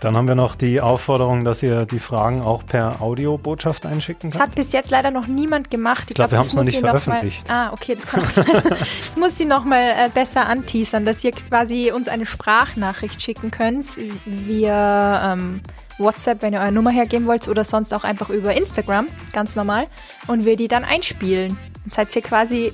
Dann 0.00 0.16
haben 0.16 0.26
wir 0.26 0.34
noch 0.34 0.56
die 0.56 0.80
Aufforderung, 0.80 1.44
dass 1.44 1.62
ihr 1.62 1.86
die 1.86 2.00
Fragen 2.00 2.42
auch 2.42 2.66
per 2.66 3.00
Audiobotschaft 3.00 3.86
einschicken 3.86 4.30
Das 4.30 4.38
könnt. 4.40 4.48
hat 4.50 4.56
bis 4.56 4.72
jetzt 4.72 4.90
leider 4.90 5.12
noch 5.12 5.28
niemand 5.28 5.70
gemacht. 5.70 6.06
Ich 6.08 6.16
glaub, 6.16 6.30
glaube, 6.30 6.32
wir 6.32 6.38
das 6.38 6.46
haben's 6.48 6.54
noch 6.54 6.62
muss 6.64 6.66
nicht 6.66 6.76
sie 6.78 6.82
noch 6.82 6.92
mal. 6.94 6.98
veröffentlicht. 7.00 7.48
Ah, 7.50 7.72
okay, 7.72 7.94
das 7.94 8.06
kann 8.06 8.20
auch 8.24 8.28
sein. 8.28 8.46
das 9.04 9.16
muss 9.16 9.38
sie 9.38 9.44
noch 9.44 9.64
mal 9.64 9.80
äh, 9.80 10.08
besser 10.12 10.46
anteasern, 10.48 11.04
dass 11.04 11.22
ihr 11.22 11.30
quasi 11.30 11.92
uns 11.94 12.08
eine 12.08 12.26
Sprachnachricht 12.26 13.22
schicken 13.22 13.52
könnt 13.52 13.84
via 14.24 15.32
ähm, 15.34 15.60
WhatsApp, 16.02 16.42
wenn 16.42 16.52
ihr 16.52 16.60
eure 16.60 16.72
Nummer 16.72 16.90
hergeben 16.90 17.26
wollt, 17.26 17.48
oder 17.48 17.64
sonst 17.64 17.92
auch 17.94 18.04
einfach 18.04 18.30
über 18.30 18.54
Instagram, 18.54 19.06
ganz 19.32 19.56
normal, 19.56 19.86
und 20.26 20.44
wir 20.44 20.56
die 20.56 20.68
dann 20.68 20.84
einspielen. 20.84 21.56
Dann 21.84 21.90
seid 21.90 22.14
ihr 22.16 22.22
quasi 22.22 22.72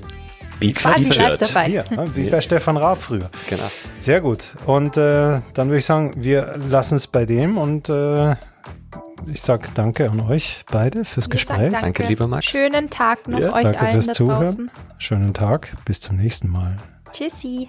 Be 0.60 0.72
Quasi 0.72 1.04
live 1.04 1.38
dabei. 1.38 1.66
Hier, 1.66 1.84
ne, 1.90 2.04
wie 2.16 2.30
bei 2.30 2.40
Stefan 2.40 2.76
Raab 2.76 3.00
früher. 3.00 3.30
Genau. 3.48 3.70
Sehr 4.00 4.20
gut. 4.20 4.54
Und 4.66 4.96
äh, 4.96 5.40
dann 5.54 5.68
würde 5.68 5.78
ich 5.78 5.84
sagen, 5.84 6.14
wir 6.16 6.56
lassen 6.68 6.96
es 6.96 7.06
bei 7.06 7.24
dem 7.26 7.58
und 7.58 7.88
äh, 7.88 8.32
ich 9.26 9.40
sage 9.40 9.68
danke 9.74 10.10
an 10.10 10.18
euch 10.20 10.64
beide 10.70 11.04
fürs 11.04 11.26
Wir 11.26 11.30
Gespräch. 11.32 11.70
sagen 11.70 11.76
Danke, 11.80 12.02
lieber 12.04 12.26
Max. 12.26 12.46
Schönen 12.46 12.90
Tag 12.90 13.28
noch 13.28 13.38
Ja, 13.38 13.52
euch 13.52 13.62
Danke 13.62 13.80
allen 13.80 13.92
fürs 13.92 14.06
da 14.06 14.12
Zuhören. 14.14 14.44
draußen. 14.44 14.70
Schönen 14.98 15.32
Tag. 15.34 15.76
Bis 15.84 16.00
zum 16.00 16.16
nächsten 16.16 16.48
Mal. 16.48 16.76
Tschüssi. 17.12 17.68